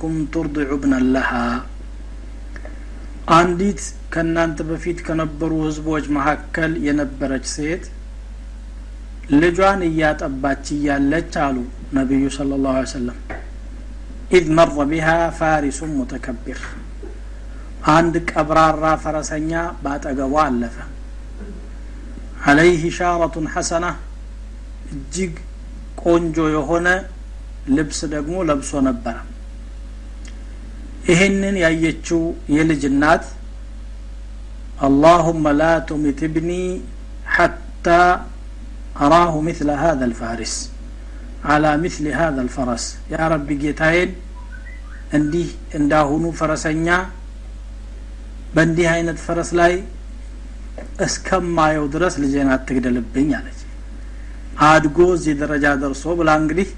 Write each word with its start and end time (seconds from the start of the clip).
قبلكم 0.00 0.18
ترضع 0.32 0.72
ابنا 0.82 1.06
لها 1.14 1.30
አንዲት 3.30 3.80
ከእናንተ 4.12 4.58
በፊት 4.68 4.98
ከነበሩ 5.06 5.50
ህዝቦች 5.64 6.04
መካከል 6.16 6.72
የነበረች 6.86 7.44
ሴት 7.52 7.84
ልጇን 9.34 9.80
እያጠባች 9.88 10.64
እያለች 10.76 11.34
አሉ 11.44 11.56
ነቢዩ 11.98 12.22
صلى 12.36 12.58
الله 12.64 12.70
عليه 12.70 12.78
وسلم 12.94 13.18
إذ 14.30 14.46
مر 14.58 14.86
بها 14.90 15.08
فارس 15.38 15.92
متكبر። 15.98 16.60
አንድ 17.94 18.16
ቀብራራ 18.30 18.84
ፈረሰኛ 19.04 19.52
ባጠገቧ 19.84 20.34
አለፈ። 20.44 20.76
عليه 22.46 22.84
شارة 22.98 23.48
حسنة 23.54 23.86
እጅግ 24.92 25.34
ቆንጆ 26.04 26.38
የሆነ 26.56 26.88
ልብስ 27.76 28.00
ደግሞ 28.14 28.36
ለብሶ 28.48 28.72
ነበረ 28.88 29.16
ይህንን 31.08 31.56
ያየችው 31.64 32.22
የልጅ 32.56 32.82
እናት 32.90 33.24
አላሁመ 34.86 35.46
ላ 35.60 35.64
ቱሚት 35.88 36.20
ብኒ 36.34 36.50
ሐታ 37.34 37.86
አራሁ 39.04 39.34
ምትለ 39.46 39.70
ሀዘ 39.82 40.00
ልፋሪስ 40.12 40.54
አላ 41.52 41.66
ምትል 41.82 42.06
ሀዘ 42.18 42.36
ልፈረስ 42.48 42.84
ያ 43.12 43.28
ረቢ 43.32 43.48
ጌታዬን 43.62 44.10
እንዲህ 45.18 45.48
እንዳሁኑ 45.78 46.24
ፈረሰኛ 46.40 46.88
በእንዲህ 48.54 48.86
አይነት 48.94 49.18
ፈረስ 49.26 49.50
ላይ 49.60 49.72
እስከማየው 51.06 51.84
ድረስ 51.94 52.14
ልጄን 52.22 52.48
አትግደልብኝ 52.54 53.30
አለች 53.38 53.58
አድጎ 54.68 54.98
እዚህ 55.16 55.34
ደረጃ 55.42 55.66
ደርሶ 55.82 56.04
ብላ 56.18 56.30
እንግዲህ 56.42 56.68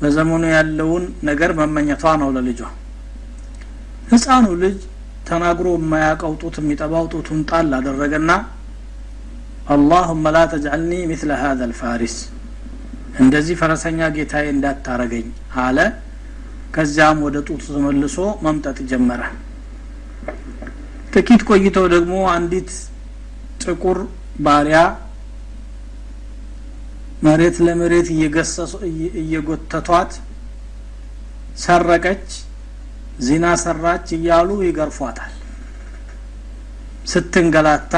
በዘመኑ 0.00 0.42
ያለውን 0.56 1.04
ነገር 1.28 1.50
መመኘቷ 1.60 2.04
ነው 2.22 2.30
ለልጇ 2.36 2.60
ህፃኑ 4.12 4.46
ልጅ 4.62 4.78
ተናግሮ 5.28 5.68
የማያውቀው 5.76 6.32
ጡት 6.40 6.56
የሚጠባው 6.60 7.04
ጡቱን 7.12 7.40
ጣል 7.50 7.70
አደረገና 7.76 8.30
አላሁመ 9.74 10.24
ላ 10.34 10.40
ተጅዐልኒ 10.52 10.92
ምስለ 11.10 11.30
ሀዘ 11.42 11.60
ልፋሪስ 11.70 12.16
እንደዚህ 13.22 13.54
ፈረሰኛ 13.60 14.00
ጌታዬ 14.16 14.46
እንዳታረገኝ 14.54 15.26
አለ። 15.64 15.78
ከዚያም 16.74 17.18
ወደ 17.26 17.36
ጡቱ 17.48 17.62
ተመልሶ 17.70 18.16
መምጠጥ 18.44 18.78
ጀመረ። 18.90 19.22
ጥቂት 21.14 21.42
ቆይተው 21.48 21.86
ደግሞ 21.94 22.14
አንዲት 22.34 22.70
ጥቁር 23.62 23.98
ባሪያ 24.44 24.78
መሬት 27.26 27.56
ለመሬት 27.66 28.06
እየጎተቷት 29.22 30.12
ሰረቀች 31.64 32.26
ዚና 33.18 33.46
ሰራች 33.62 34.06
እያሉ 34.16 34.48
ይገርፏታል። 34.66 35.32
ስትንገላታ 37.12 37.94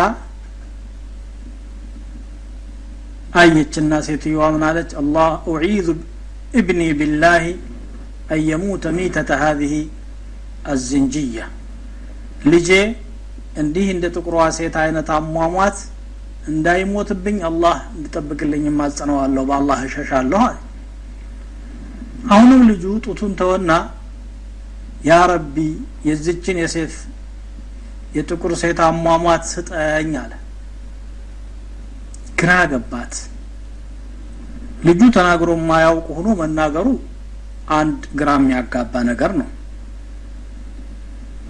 አየችና 3.35 3.92
ሴትዮዋ 4.07 4.42
ምን 4.55 4.62
አለች? 4.69 4.91
አላህ 5.01 5.31
ኡዒዙ 5.53 5.89
እብኒ 6.59 6.81
ቢላህ 6.98 7.45
አን 8.31 8.41
የሙተ 8.48 8.85
ሚተተ 8.97 9.31
ሀዚህ 9.42 9.73
አዝንጅያ 10.73 11.39
ልጄ 12.51 12.69
እንዲህ 13.62 13.87
እንደ 13.95 14.05
ጥቁሯ 14.15 14.37
ሴት 14.59 14.77
አይነት 14.83 15.09
አሟሟት 15.17 15.79
እንዳይሞትብኝ 16.53 17.37
አላህ 17.48 17.77
እንድጠብቅልኝ 17.95 18.65
ማጸነዋለሁ 18.79 19.42
በአላህ 19.51 19.79
እሸሻለሁ 19.89 20.41
አለ 20.47 20.57
አሁንም 22.31 22.62
ልጁ 22.70 22.85
ጡቱን 23.07 23.33
ተወና 23.41 23.70
ያ 25.05 25.16
ረቢ 25.30 25.56
የዝችን 26.08 26.56
የሴት 26.62 26.94
የጥቁር 28.16 28.52
ሴት 28.60 28.78
አሟሟት 28.86 29.44
ስጠኝ 29.52 30.12
አለ። 30.23 30.33
ግራ 32.40 32.52
ገባት። 32.73 33.14
ልጁ 34.86 35.01
ተናግሮ 35.17 35.51
የማያውቅ 35.58 36.06
ሆኖ 36.17 36.29
መናገሩ 36.40 36.86
አንድ 37.77 38.01
ግራ 38.18 38.30
የሚያጋባ 38.39 39.02
ነገር 39.11 39.30
ነው። 39.40 39.48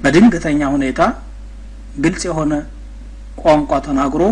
በድንገተኛ 0.02 0.60
ሁኔታ 0.74 1.00
ግልጽ 2.04 2.22
የሆነ 2.28 2.52
ቋንቋ 3.42 3.72
ተናግሮ 3.86 4.22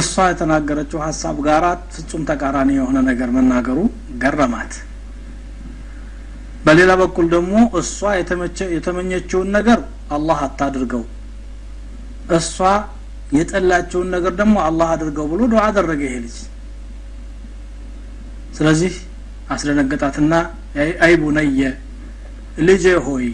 እሷ 0.00 0.14
የተናገረችው 0.30 0.98
ሀሳብ 1.06 1.36
ጋር 1.46 1.64
ፍጹም 1.94 2.22
ተቃራኒ 2.30 2.70
የሆነ 2.78 2.98
ነገር 3.08 3.28
መናገሩ 3.36 3.78
ገረማት 4.22 4.72
በሌላ 6.64 6.92
በኩል 7.00 7.26
ደግሞ 7.34 7.54
እሷ 7.80 7.98
የተመኘችውን 8.74 9.48
ነገር 9.56 9.80
አላህ 10.16 10.38
አታድርገው። 10.46 11.02
እሷ 12.36 12.56
የጠላቸውን 13.36 14.08
ነገር 14.14 14.32
ደግሞ 14.40 14.56
አላህ 14.66 14.88
አድርገው 14.94 15.26
ብሎ 15.32 15.40
ዱዓ 15.52 15.62
አደረገ 15.68 16.00
ይሄ 16.08 16.16
ልጅ። 16.24 16.36
ስለዚህ 18.56 18.94
አስደነገጣትና 19.54 20.32
አይ 21.04 21.12
ቡነየ 21.22 21.60
ልጄ 22.68 22.84
ሆይ 23.06 23.26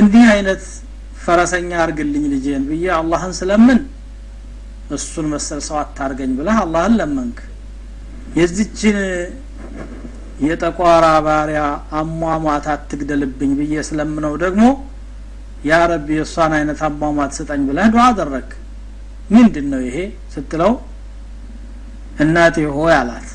እንዲህ 0.00 0.24
አይነት 0.34 0.62
ፈረሰኛ 1.22 1.70
አርግልኝ 1.82 2.24
ልጄን 2.32 2.62
ብዬ 2.68 2.84
አላህን 2.98 3.32
ስለምን 3.40 3.80
እሱን 4.96 5.26
መሰል 5.32 5.60
ሰው 5.66 5.76
አታርገኝ 5.82 6.30
ብለህ 6.38 6.56
አላህን 6.62 6.94
ለመንክ? 7.00 7.38
የዚችን 8.38 8.96
የጠቋራ 10.42 11.06
ባሪያ 11.26 11.60
አሟሟት 11.98 12.66
አትግደልብኝ 12.72 13.50
ብዬ 13.58 13.74
ስለምነው 13.88 14.34
ደግሞ 14.44 14.64
ያ 15.68 15.78
ረቢ 15.90 16.08
የእሷን 16.16 16.52
አይነት 16.58 16.80
አሟሟት 16.86 17.32
ስጠኝ 17.38 17.60
ብለህ 17.68 17.88
ዱዓ 17.94 18.04
አደረግ። 18.08 18.48
ምንድን 19.34 19.66
ነው 19.72 19.80
ይሄ 19.86 19.98
ስትለው 20.32 20.72
እናቴ 22.22 22.56
ሆይ 22.74 22.94
አላት። 22.98 23.28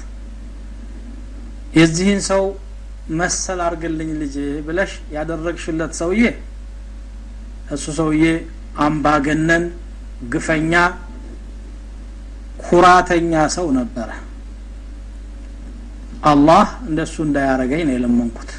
የዚህን 1.77 2.21
ሰው 2.29 2.43
መሰል 3.19 3.59
አርግልኝ 3.65 4.09
ልጅ 4.21 4.35
ብለሽ 4.67 4.91
ያደረግሽለት 5.15 5.91
ሰውዬ 5.99 6.23
እሱ 7.75 7.85
ሰውዬ 7.99 8.25
አምባገነን 8.85 9.63
ግፈኛ 10.33 10.73
ኩራተኛ 12.63 13.33
ሰው 13.55 13.67
ነበረ 13.79 14.09
አላህ 16.30 16.66
እንደሱ 16.88 17.14
እንዳያረገኝ 17.26 17.82
ነው 17.88 17.94
የለመንኩት 17.96 18.50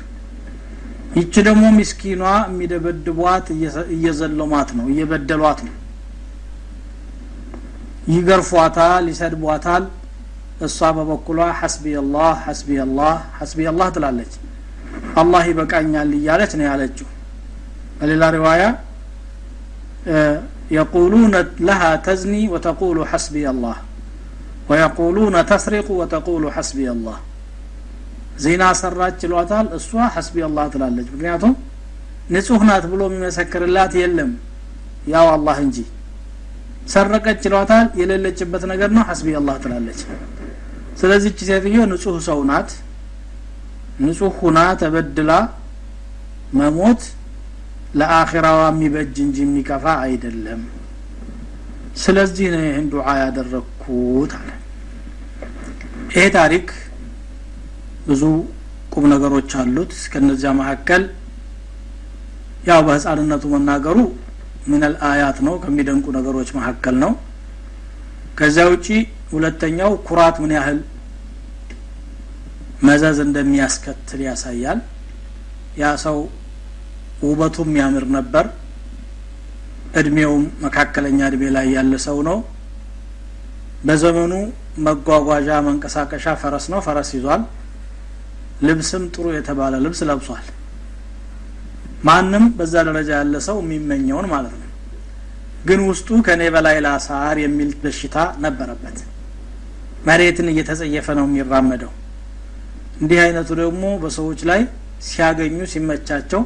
ይቺ 1.19 1.33
ደግሞ 1.47 1.63
ምስኪኗ 1.79 2.21
የሚደበድቧት 2.49 3.47
እየዘለሟት 3.95 4.69
ነው 4.77 4.85
እየበደሏት 4.93 5.59
ነው 5.67 5.75
ይገርፏታል 8.13 9.05
ይሰድቧታል 9.11 9.83
እሷ 10.67 10.79
በበኩሏ 10.97 11.39
ሐስቢ 11.61 11.93
አላህ 12.01 12.33
ሐስቢ 12.47 12.69
አላህ 12.85 13.13
ሐስቢ 13.39 13.59
አላህ 13.71 13.87
ትላለች 13.95 14.33
አላህ 15.21 15.43
ይበቃኛል 15.51 16.11
እያለች 16.19 16.51
ነው 16.59 16.65
ያለችው 16.71 17.09
በሌላ 17.99 18.23
ሪዋያ 18.37 18.63
يقولون 20.71 21.33
لها 21.59 21.95
تزني 21.97 22.43
وتقول 22.49 22.97
حسبي 23.07 23.49
الله 23.49 23.75
ويقولون 24.69 25.35
تسرق 25.45 25.87
وتقول 25.91 26.43
حسبي 26.51 26.91
الله 26.91 27.17
ዜና 28.38 28.64
ሰራች 28.80 29.18
ይሏታል 29.26 29.66
እሷ 29.78 29.90
ሐስቢ 30.14 30.36
አላህ 30.46 30.66
ትላለች። 30.72 31.08
ምክንያቱም 31.14 31.54
ንጹህ 32.32 32.62
ናት 32.68 32.84
ብሎ 32.90 33.00
የሚመሰክርላት 33.08 33.92
የለም 34.00 34.30
ያው 35.12 35.26
አላህ 35.34 35.56
እንጂ። 35.64 35.78
ሰረቀች 36.92 37.40
ይሏታል 37.48 37.86
የሌለችበት 38.00 38.62
ነገር 38.72 38.90
ነው። 38.96 39.02
ሐስቢ 39.10 39.28
አላህ 39.40 39.56
ትላለች። 39.64 40.00
ስለዚህ 41.00 41.30
እቺ 41.32 41.40
ሴትዮ 41.50 41.78
ንጹህ 41.90 42.16
ሰው 42.28 42.38
ናት። 42.50 42.70
ንጹህ 44.00 44.34
ሁና 44.40 44.58
ተበድላ 44.80 45.32
መሞት 46.58 47.02
ለአኺራዋ 47.98 48.60
የሚበጅ 48.70 49.16
እንጂ 49.24 49.36
የሚከፋ 49.44 49.84
አይደለም። 50.04 50.60
ስለዚህ 52.02 52.46
ነው 52.54 52.62
ይህን 52.66 52.86
ዱዓ 52.92 53.06
ያደረግኩት 53.22 54.32
አለ። 54.38 54.48
ይሄ 56.12 56.24
ታሪክ 56.36 56.66
ብዙ 58.08 58.22
ቁም 58.92 59.04
ነገሮች 59.12 59.50
አሉት። 59.60 59.92
ከነዚያ 60.12 60.50
መካከል 60.60 61.02
ያው 62.68 62.80
በህፃንነቱ 62.86 63.44
መናገሩ 63.54 63.98
ሚነል 64.70 64.94
አያት 65.08 65.38
ነው 65.46 65.54
ከሚደንቁ 65.62 66.06
ነገሮች 66.16 66.48
መካከል 66.58 66.94
ነው። 67.04 67.12
ከዚያ 68.38 68.64
ውጪ 68.72 68.86
ሁለተኛው 69.32 69.92
ኩራት 70.08 70.36
ምን 70.42 70.52
ያህል 70.56 70.78
መዘዝ 72.82 73.18
እንደሚያስከትል 73.26 74.20
ያሳያል። 74.26 74.80
ያ 75.80 75.90
ሰው 76.04 76.18
ውበቱም 77.22 77.70
ያምር 77.80 78.04
ነበር። 78.16 78.46
እድሜውም 80.00 80.44
መካከለኛ 80.64 81.18
እድሜ 81.30 81.44
ላይ 81.56 81.66
ያለ 81.76 81.94
ሰው 82.06 82.18
ነው። 82.28 82.38
በዘመኑ 83.86 84.32
መጓጓዣ 84.86 85.48
መንቀሳቀሻ 85.68 86.26
ፈረስ 86.42 86.66
ነው። 86.72 86.80
ፈረስ 86.86 87.10
ይዟል 87.16 87.42
ልብስም 88.66 89.04
ጥሩ 89.14 89.26
የተባለ 89.34 89.74
ልብስ 89.84 90.00
ለብሷል። 90.08 90.46
ማንም 92.08 92.44
በዛ 92.58 92.74
ደረጃ 92.88 93.10
ያለ 93.18 93.36
ሰው 93.46 93.56
የሚመኘውን 93.62 94.26
ማለት 94.32 94.54
ነው። 94.56 94.64
ግን 95.68 95.80
ውስጡ 95.88 96.08
ከኔ 96.26 96.42
በላይ 96.54 96.76
ላሳር 96.84 97.36
የሚል 97.44 97.70
በሽታ 97.82 98.16
ነበረበት። 98.44 98.98
መሬትን 100.08 100.48
እየተጸየፈ 100.52 101.06
ነው 101.18 101.26
የሚራመደው። 101.28 101.92
እንዲህ 103.00 103.18
አይነቱ 103.24 103.50
ደግሞ 103.62 103.84
በሰዎች 104.02 104.40
ላይ 104.50 104.60
ሲያገኙ 105.08 105.58
ሲመቻቸው 105.72 106.42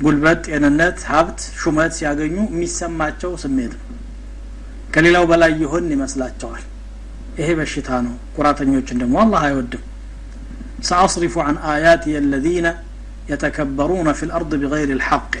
ጉልበት 0.00 0.40
ጤንነት 0.48 0.98
ሀብት 1.10 1.40
ሹመት 1.60 1.92
ሲያገኙ 1.98 2.36
የሚሰማቸው 2.48 3.30
ስሜት 3.42 3.72
ነው። 3.80 3.84
ከሌላው 4.94 5.24
በላይ 5.30 5.52
ይሆን 5.62 5.86
ይመስላቸዋል። 5.94 6.64
ይሄ 7.38 7.48
በሽታ 7.58 7.88
ነው። 8.06 8.14
ኩራተኞችን 8.36 9.00
ደግሞ 9.02 9.16
አላህ 9.24 9.42
አይወድም 9.48 9.82
سأصرف 10.83 11.33
عن 11.37 11.55
آياتي 11.75 12.13
الذين 12.17 12.67
يتكبرون 13.31 14.07
في 14.17 14.23
الأرض 14.27 14.51
بغير 14.61 14.89
الحق 14.97 15.33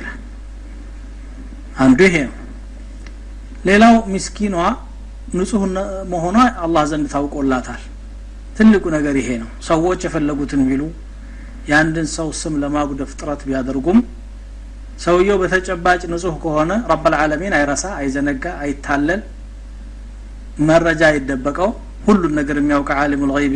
አንዱ 1.83 1.99
ይሄ 2.07 2.15
ነው 2.29 2.35
ሌላው 3.67 3.95
ምስኪኗ 4.13 4.55
ንጹህ 5.37 5.63
መሆኗ 6.13 6.37
አላህ 6.65 6.83
ዘንድ 6.91 7.05
ታውቆላታል 7.13 7.81
ትልቁ 8.57 8.83
ነገር 8.95 9.15
ይሄ 9.21 9.29
ነው 9.43 9.49
ሰዎች 9.69 9.99
የፈለጉትን 10.05 10.61
ቢሉ 10.69 10.81
የአንድን 11.69 12.07
ሰው 12.17 12.27
ስም 12.41 12.53
ለማጉደፍ 12.63 13.11
ጥረት 13.19 13.41
ቢያደርጉም 13.47 13.99
ሰውየው 15.05 15.37
በተጨባጭ 15.41 16.01
ንጹህ 16.13 16.35
ከሆነ 16.43 16.71
ረበልዓለሚን 16.91 17.53
አይረሳ 17.59 17.85
አይዘነጋ 17.99 18.45
አይታለል 18.65 19.21
መረጃ 20.69 21.01
አይደበቀው 21.13 21.71
ሁሉን 22.07 22.33
ነገር 22.39 22.57
የሚያውቅ 22.61 22.89
አሊሙ 23.03 23.23
ልይቢ 23.31 23.55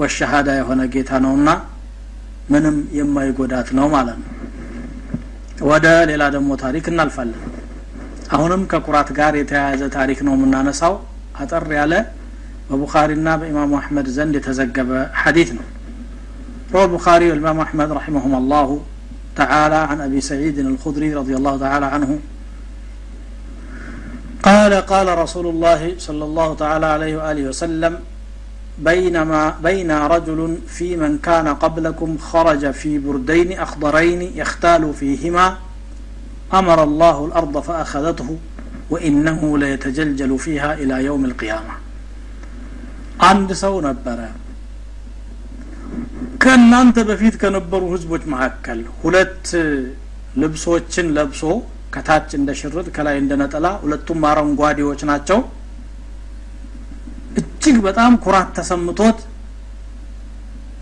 ወሸሃዳ 0.00 0.48
የሆነ 0.60 0.80
ጌታ 0.94 1.10
ነውና 1.24 1.48
ምንም 2.52 2.76
የማይጎዳት 2.98 3.68
ነው 3.78 3.86
ማለት 3.96 4.16
ነው 4.22 4.28
ወደ 5.70 5.86
ሌላ 6.10 6.22
ደግሞ 6.36 6.50
ታሪክ 6.64 6.86
እናልፋለን 6.92 7.42
አሁንም 8.36 8.62
ከኩራት 8.70 9.08
ጋር 9.18 9.32
የተያያዘ 9.40 9.82
ታሪክ 9.98 10.18
ነው 10.26 10.34
የምናነሳው 10.36 10.94
አጠር 11.42 11.66
ያለ 11.80 11.94
በቡኻሪና 12.68 13.28
በኢማሙ 13.40 13.72
አሕመድ 13.80 14.08
ዘንድ 14.16 14.34
የተዘገበ 14.40 14.90
ሐዲት 15.22 15.52
ነው 15.58 15.66
روى 16.72 16.84
البخاري 16.84 17.26
والإمام 17.30 17.58
أحمد 17.60 17.88
رحمهم 17.92 18.32
الله 18.34 18.68
تعالى 19.36 19.80
عن 19.90 19.98
أبي 20.00 20.20
سعيد 20.30 20.56
الخدري 20.58 21.10
رضي 21.14 21.34
الله 21.38 21.54
تعالى 21.58 21.86
عنه 21.86 22.10
قال 24.42 24.72
قال 24.92 25.18
رسول 25.18 25.46
الله 25.46 25.80
صلى 25.98 26.24
الله 26.24 26.48
تعالى 26.54 26.86
عليه 26.86 27.12
وآله 27.16 27.44
وسلم 27.50 27.92
بينما 28.78 29.42
بين 29.62 29.90
رجل 29.90 30.58
في 30.68 30.96
من 30.96 31.18
كان 31.18 31.48
قبلكم 31.54 32.10
خرج 32.18 32.70
في 32.70 32.98
بردين 32.98 33.50
أخضرين 33.58 34.22
يختال 34.36 34.82
فيهما 34.94 35.46
أمر 36.54 36.78
الله 36.82 37.16
الأرض 37.26 37.54
فأخذته 37.60 38.38
وإنه 38.90 39.40
ليتجلجل 39.58 40.38
فيها 40.38 40.70
إلى 40.74 41.04
يوم 41.04 41.22
القيامة 41.24 41.74
عند 43.20 43.50
سو 43.52 43.74
نبرة 43.80 44.30
ከእናንተ 46.42 46.98
በፊት 47.08 47.34
ከነበሩ 47.42 47.82
ህዝቦች 47.94 48.22
መካከል 48.32 48.78
ሁለት 49.02 49.48
ልብሶችን 50.42 51.06
ለብሶ 51.16 51.42
ከታች 51.94 52.30
እንደ 52.38 52.50
ሽርጥ 52.60 52.86
ከላይ 52.96 53.16
እንደ 53.22 53.32
ነጠላ 53.42 53.66
ሁለቱም 53.82 54.20
አረንጓዴዎች 54.30 55.00
ናቸው 55.10 55.38
እጅግ 57.66 57.76
በጣም 57.86 58.12
ኩራት 58.24 58.48
ተሰምቶት 58.58 59.18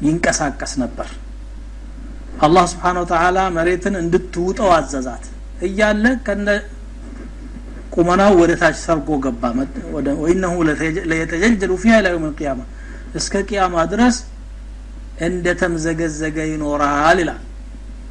ይንቀሳቀስ 0.06 0.72
ነበር 0.82 1.08
አላህ 2.46 2.64
ስብሓን 2.72 2.98
ወተላ 3.02 3.38
መሬትን 3.56 3.94
እንድትውጠው 4.02 4.68
አዘዛት 4.76 5.24
እያለ 5.66 6.04
ከነ 6.26 6.48
ቁመናው 7.94 8.32
ወደ 8.40 8.52
ታች 8.60 8.76
ሰርጎ 8.84 9.08
ገባ 9.24 9.42
ወይነሁ 10.22 10.54
ለየተጀልጀሉ 11.10 11.72
ፊሃ 11.82 11.96
ላ 12.04 12.12
የውም 12.12 12.26
ልቅያማ 12.30 12.60
እስከ 13.20 13.42
ቅያማ 13.48 13.74
ድረስ 13.92 14.16
እንደ 15.26 15.46
ተምዘገዘገ 15.62 16.38
ይኖራል 16.52 17.18
ይላል 17.22 17.40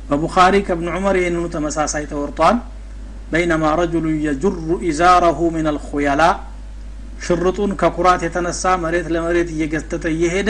በቡኻሪ 0.10 0.56
ከብን 0.68 0.88
ዑመር 0.96 1.16
ይህንኑ 1.22 1.44
ተመሳሳይ 1.56 2.06
ተወርቷል 2.12 2.57
በይነማ 3.31 3.63
ረጅሉ 3.80 4.06
የጅሩ 4.25 4.56
ኢዛረሁ 4.90 5.40
ምን 5.56 5.68
አልኹየላ 5.72 6.22
ሽርጡን 7.25 7.72
ከኩራት 7.81 8.22
የተነሳ 8.28 8.63
መሬት 8.84 9.07
ለመሬት 9.16 9.50
እየገተተ 9.56 10.06
እየሄደ 10.18 10.50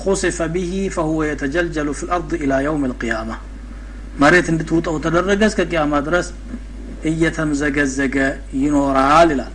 خسف 0.00 0.38
به 0.54 0.72
فهو 0.96 1.18
يتجلجل 1.30 1.88
في 1.94 2.02
الأرض 2.06 2.30
إلى 2.42 2.56
يوم 2.68 2.82
القيامة 2.90 3.36
መሬት 4.22 4.46
እንድትውጠው 4.52 4.94
ተደረገ 5.04 5.40
እስከ 5.50 5.60
ቅያማ 5.70 5.92
ድረስ 6.06 6.26
እየተምዘገዘገ 7.10 8.16
ይኖራል 8.62 9.28
ይላል 9.34 9.52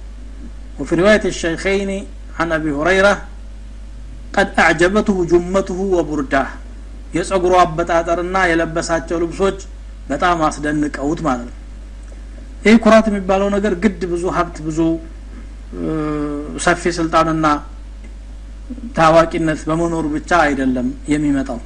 وفي 0.79 0.94
رواية 1.01 1.25
الشيخين 1.33 1.89
عن 2.38 2.47
أبي 2.57 2.71
هريرة 2.79 3.13
قد 4.35 4.47
أعجبته 4.63 5.17
جمته 5.31 5.79
وبرداه 5.97 6.50
የጸጉሩ 7.17 7.53
አበጣጠርና 7.63 8.35
የለበሳቸው 8.51 9.17
ልብሶች 9.23 9.59
በጣም 10.11 10.38
አስደንቀውት 10.47 11.19
ማለት 11.27 11.47
ነው 11.50 11.57
ይህ 12.65 12.75
ኩራት 12.83 13.05
የሚባለው 13.09 13.47
ነገር 13.55 13.73
ግድ 13.83 14.01
ብዙ 14.13 14.23
ሀብት 14.38 14.57
ብዙ 14.67 14.79
ሰፊ 16.64 16.82
ስልጣንና 16.98 17.46
ታዋቂነት 18.96 19.60
በመኖሩ 19.68 20.04
ብቻ 20.14 20.30
አይደለም 20.46 20.88
የሚመጣው። 21.12 21.58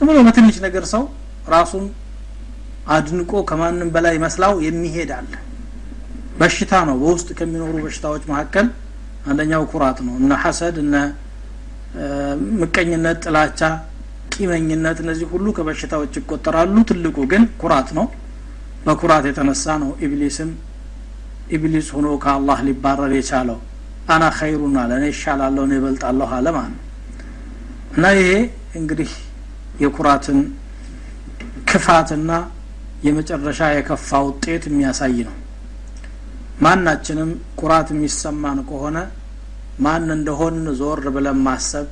ብሎ 0.00 0.16
በትንሽ 0.26 0.56
ነገር 0.66 0.84
ሰው 0.92 1.02
ራሱን 1.48 1.84
አድንቆ 2.88 3.32
ከማንም 3.48 3.88
በላይ 3.94 4.16
መስላው 4.24 4.54
የሚሄድ 4.66 5.10
በሽታ 6.38 6.72
ነው። 6.88 6.96
በውስጥ 7.02 7.28
ከሚኖሩ 7.38 7.74
በሽታዎች 7.84 8.22
መካከል 8.30 8.66
አንደኛው 9.30 9.62
ኩራት 9.72 9.98
ነው። 10.06 10.14
እነ 10.20 10.32
ሐሰድ 10.42 10.76
እነ 10.84 10.94
ምቀኝነት 12.60 13.18
ጥላቻ 13.24 13.60
ቂመኝነት 14.34 14.98
እነዚህ 15.04 15.26
ሁሉ 15.32 15.46
ከበሽታዎች 15.56 16.12
ይቆጠራሉ። 16.20 16.76
ትልቁ 16.90 17.18
ግን 17.32 17.44
ኩራት 17.62 17.88
ነው። 17.98 18.06
በኩራት 18.86 19.24
የተነሳ 19.28 19.64
ነው 19.82 19.90
ኢብሊስም 20.06 20.50
ኢብሊስ 21.48 21.88
ሆኖ 21.94 22.08
ከአላህ 22.22 22.58
ሊባረር 22.66 23.12
የቻለው 23.16 23.58
አና 24.08 24.24
ኸይሩን 24.38 24.76
አለ 24.82 24.90
እኔ 24.98 25.06
ይሻላለሁ 25.12 25.62
እኔ 25.66 25.74
ይበልጣለሁ 25.78 26.28
አለ 26.36 26.46
እና 27.94 28.04
ይሄ 28.18 28.30
እንግዲህ 28.80 29.10
የኩራትን 29.82 30.38
ክፋትና 31.70 32.30
የመጨረሻ 33.06 33.60
የከፋ 33.74 34.10
ውጤት 34.26 34.62
የሚያሳይ 34.68 35.18
ነው። 35.28 35.34
ማናችንም 36.62 37.30
ኩራት 37.60 37.88
የሚሰማን 37.94 38.58
ከሆነ 38.68 38.98
ማን 39.84 40.06
እንደሆን 40.16 40.56
ዞር 40.78 41.02
ብለን 41.16 41.38
ማሰብ 41.46 41.86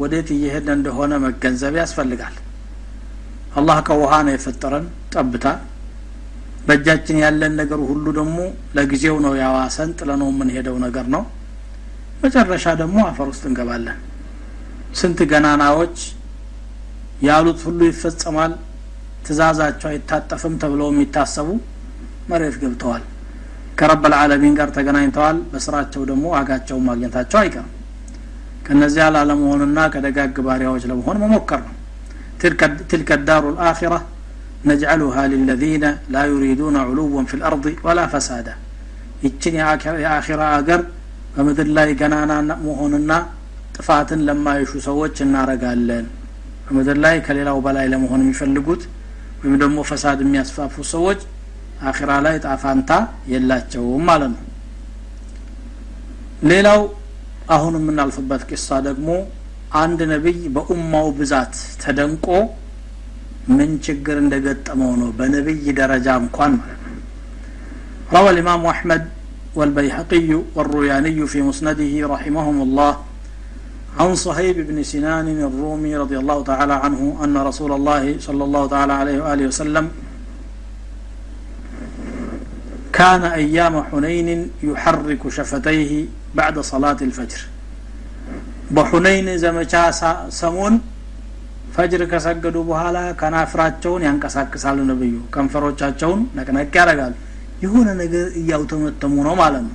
ወዴት 0.00 0.28
እየሄደ 0.34 0.68
እንደሆነ 0.78 1.12
መገንዘብ 1.24 1.74
ያስፈልጋል። 1.80 2.34
አላህ 3.58 3.78
ከውሃ 3.88 4.12
ነው 4.26 4.32
የፈጠረን 4.34 4.86
ጠብታ 5.14 5.46
በእጃችን 6.66 7.18
ያለን 7.22 7.52
ነገር 7.60 7.80
ሁሉ 7.88 8.06
ደግሞ 8.18 8.38
ለጊዜው 8.76 9.16
ነው 9.24 9.32
ያዋሰን 9.40 9.90
ጥለነው 9.98 10.28
የምንሄደው 10.32 10.76
ነገር 10.84 11.06
ነው። 11.14 11.22
መጨረሻ 12.22 12.66
ደግሞ 12.80 12.98
አፈር 13.08 13.28
ውስጥ 13.32 13.44
እንገባለን። 13.50 13.98
ስንት 15.00 15.18
ገናናዎች 15.32 15.98
ያሉት 17.26 17.60
ሁሉ 17.66 17.80
ይፈጸማል። 17.88 18.52
ትእዛዛቸው 19.26 19.88
አይታጠፍም 19.92 20.54
ተብለው 20.62 20.88
የሚታሰቡ 20.92 21.48
መሬት 22.30 22.56
ገብተዋል። 22.62 23.04
ከረብ 23.78 24.04
ልዓለሚን 24.12 24.54
ጋር 24.58 24.68
ተገናኝተዋል። 24.76 25.38
በስራቸው 25.52 26.02
ደግሞ 26.10 26.26
ዋጋቸውን 26.36 26.84
ማግኘታቸው 26.88 27.38
አይቀርም። 27.42 27.72
ከነዚያ 28.66 29.04
ላለመሆንና 29.14 29.78
ከደጋግ 29.94 30.36
ባሪያዎች 30.46 30.84
ለመሆን 30.90 31.18
መሞከር 31.24 31.60
ነው። 31.66 31.74
ትልከ 32.90 33.10
ዳሩ 33.28 33.44
ልአራ 33.56 33.94
نجعلها 34.65 35.23
للذين 35.27 35.83
لا 36.09 36.23
يريدون 36.25 36.75
علوا 36.77 37.23
في 37.29 37.35
الأرض 37.39 37.65
ولا 37.85 38.05
فسادا 38.13 38.53
ይችን 39.25 39.53
የአኺራ 40.03 40.41
አገር 40.57 40.81
በምድር 41.35 41.67
ላይ 41.77 41.89
ገናና 41.99 42.31
መሆንና 42.67 43.11
ጥፋትን 43.75 44.21
ለማይሹ 44.27 44.71
ሰዎች 44.87 45.15
እናረጋለን 45.25 46.05
በምድር 46.65 46.97
ላይ 47.05 47.15
ከሌላው 47.25 47.57
በላይ 47.65 47.85
ለመሆን 47.93 48.21
የሚፈልጉት 48.23 48.81
ወይም 49.41 49.55
ደግሞ 49.63 49.77
ፈሳድ 49.89 50.19
የሚያስፋፉ 50.25 50.75
ሰዎች 50.93 51.19
አኺራ 51.89 52.11
ላይ 52.25 52.35
ጣፋንታ 52.45 52.91
የላቸውም 53.33 54.03
ማለት 54.11 54.31
ነው 54.35 54.43
ሌላው 56.51 56.81
አሁን 57.55 57.73
የምናልፍበት 57.79 58.41
ቂሳ 58.49 58.79
ደግሞ 58.89 59.09
አንድ 59.81 59.99
ነቢይ 60.13 60.39
በኡማው 60.55 61.07
ብዛት 61.19 61.53
ተደንቆ 61.83 62.27
من 63.48 63.68
شجر 63.86 64.16
እንደገጠመው 64.24 64.92
ነው 65.02 65.10
በነብይ 65.18 65.64
ደረጃ 65.80 66.08
روى 68.16 68.30
الإمام 68.34 68.62
أحمد 68.74 69.02
والبيهقي 69.58 70.30
والروياني 70.56 71.26
في 71.26 71.38
مسنده 71.42 71.92
رحمهم 72.14 72.56
الله 72.62 72.92
عن 74.00 74.14
صهيب 74.14 74.56
بن 74.68 74.82
سنان 74.82 75.28
الرومي 75.48 75.96
رضي 75.96 76.18
الله 76.22 76.38
تعالى 76.50 76.74
عنه 76.84 77.00
أن 77.24 77.34
رسول 77.36 77.72
الله 77.72 78.04
صلى 78.26 78.44
الله 78.44 78.62
تعالى 78.66 78.92
عليه 78.92 79.16
وآله 79.22 79.46
وسلم 79.46 79.86
كان 82.92 83.22
أيام 83.24 83.74
حنين 83.88 84.28
يحرك 84.62 85.22
شفتيه 85.28 85.92
بعد 86.34 86.56
صلاة 86.72 86.96
الفجر 87.08 87.40
بحنين 88.70 89.38
زمجا 89.38 89.84
سمون 90.40 90.74
ፈጅር 91.76 92.02
ከሰገዱ 92.12 92.56
በኋላ 92.68 92.98
ከናፍራቸውን 93.20 94.04
ያንቀሳቅሳሉ 94.06 94.78
ነብዩ 94.90 95.14
ከንፈሮቻቸውን 95.34 96.20
ነቅነቅ 96.38 96.70
ያደርጋሉ 96.80 97.14
የሆነ 97.64 97.88
ነገር 98.02 98.26
እያውተመተሙ 98.40 99.14
ነው 99.26 99.34
ማለት 99.42 99.64
ነው 99.66 99.74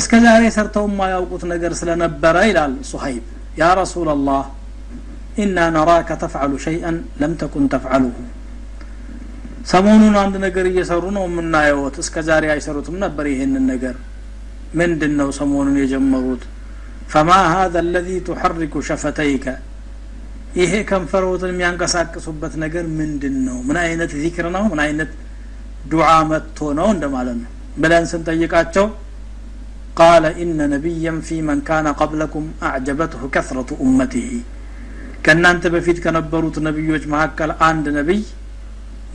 እስከ 0.00 0.12
ዛሬ 0.26 0.44
ሰርተው 0.56 0.86
የማያውቁት 0.90 1.42
ነገር 1.52 1.72
ስለነበረ 1.80 2.36
ይላል 2.50 2.72
ሱሀይብ 2.90 3.24
ያ 3.60 3.66
ረሱላላህ 3.80 4.44
ኢና 5.42 5.58
ነራከ 5.76 6.10
ተፍዓሉ 6.22 6.54
ሸይአን 6.64 6.96
ለም 7.20 7.34
ተኩን 7.42 7.66
ተፍዓሉሁ 7.74 8.14
ሰሞኑን 9.72 10.16
አንድ 10.22 10.34
ነገር 10.46 10.64
እየሰሩ 10.70 11.04
ነው 11.18 11.24
የምናየወት 11.28 11.96
እስከ 12.02 12.24
ዛሬ 12.30 12.44
አይሰሩትም 12.54 12.96
ነበር 13.04 13.26
ይህንን 13.34 13.64
ነገር 13.72 13.94
ምንድን 14.80 15.12
ነው 15.20 15.28
ሰሞኑን 15.40 15.78
የጀመሩት 15.82 16.42
فما 17.08 17.40
هذا 17.56 17.78
الذي 17.80 18.20
تحرك 18.20 18.74
شفتيك 18.80 19.46
ይሄ 20.59 20.73
ከንፈሮትን 20.89 21.51
የሚያንቀሳቅሱበት 21.53 22.53
ነገር 22.63 22.85
ምንድን 22.99 23.35
ነው 23.47 23.57
ምን 23.67 23.77
አይነት 23.83 24.11
ዚክር 24.23 24.45
ነው 24.55 24.63
ምን 24.71 24.79
አይነት 24.85 25.11
ዱዓ 25.91 26.09
መጥቶ 26.31 26.59
ነው 26.79 26.87
እንደማለት 26.95 27.37
ነው 27.43 27.51
ብለን 27.83 28.07
ስንጠይቃቸው 28.13 28.87
قال 30.03 30.25
إن 30.43 30.59
نبيا 30.73 31.13
في 31.27 31.37
من 31.41 31.57
كان 31.61 31.87
قبلكم 32.01 32.43
أعجبته 32.67 33.21
كثرة 33.35 33.69
أمته 33.85 34.29
ከእናንተ 35.25 35.63
በፊት 35.73 35.97
ከነበሩት 36.03 36.57
ነቢዮች 36.67 37.03
መካከል 37.13 37.49
አንድ 37.69 37.85
ነቢይ 37.97 38.21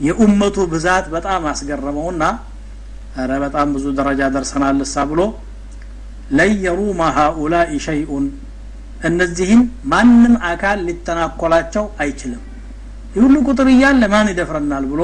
የኡመቱ 0.07 0.57
ብዛት 0.73 1.05
በጣም 1.15 1.41
አስገረመውና 1.51 2.23
ረ 3.29 3.39
በጣም 3.45 3.67
ብዙ 3.75 3.85
ደረጃ 3.99 4.21
ደርሰናል 4.35 4.79
እሳ 4.85 4.95
ብሎ 5.11 5.21
ለን 6.37 6.53
የሩማ 6.65 7.01
ሃኡላኢ 7.17 7.71
ሸይኡን 7.87 8.25
እነዚህን 9.00 9.60
ማንም 9.92 10.34
አካል 10.48 10.78
ሊተናኮላቸው 10.86 11.84
አይችልም። 12.02 12.42
ይህ 13.14 13.22
ሁሉ 13.24 13.36
ቁጥር 13.48 13.68
እያለ 13.72 14.02
ማን 14.12 14.28
ይደፍረናል 14.32 14.84
ብሎ 14.90 15.02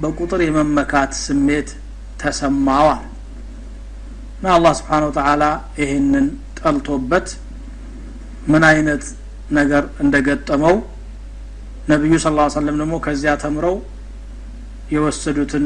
በቁጥር 0.00 0.40
የመመካት 0.44 1.12
ስሜት 1.24 1.68
ተሰማዋል። 2.20 3.04
እና 4.38 4.46
አላህ 4.56 4.72
ስብሓን 4.80 5.04
ወተላ 5.08 5.44
ይህንን 5.80 6.26
ጠልቶበት 6.60 7.28
ምን 8.52 8.64
አይነት 8.70 9.04
ነገር 9.50 9.84
እንደገጠመው 10.02 10.76
ነቢዩ 11.88 12.14
ስ 12.18 12.28
ሰለም 12.56 12.76
ደግሞ 12.82 12.94
ከዚያ 13.04 13.32
ተምረው 13.42 13.76
የወሰዱትን 14.94 15.64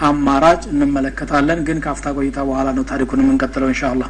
አማራጭ 0.00 0.62
እንመለከታለን። 0.72 1.58
ግን 1.66 1.78
ካፍታ 1.86 2.06
ቆይታ 2.16 2.38
በኋላ 2.48 2.68
ነው 2.76 2.84
ታሪኩን 2.90 3.22
የምንቀጥለው 3.22 3.68
እንሻ 3.72 3.82
አላህ 3.92 4.08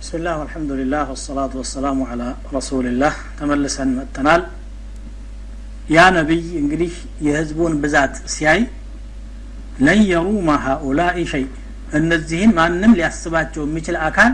ብስሚላህ 0.00 0.34
አልሐምዱሊላህ 0.38 1.06
ወሰላቱ 1.12 1.52
ወሰላሙ 1.60 1.98
አላ 2.06 2.22
ረሱልላህ 2.54 3.14
ተመልሰን 3.38 3.90
መጥተናል። 3.96 4.42
ያ 5.90 6.04
ነቢይ 6.16 6.44
እንግዲህ 6.60 6.92
የህዝቡን 7.26 7.74
ብዛት 7.82 8.14
ሲያይ 8.34 8.60
ለን 9.80 10.00
የሩማ 10.10 10.48
ሃኡላኢ 10.64 11.16
ሸይ 11.32 11.44
እነዚህን 11.98 12.50
ማንም 12.58 12.92
ሊያስባቸው 12.98 13.62
የሚችል 13.66 13.96
አካል 14.08 14.32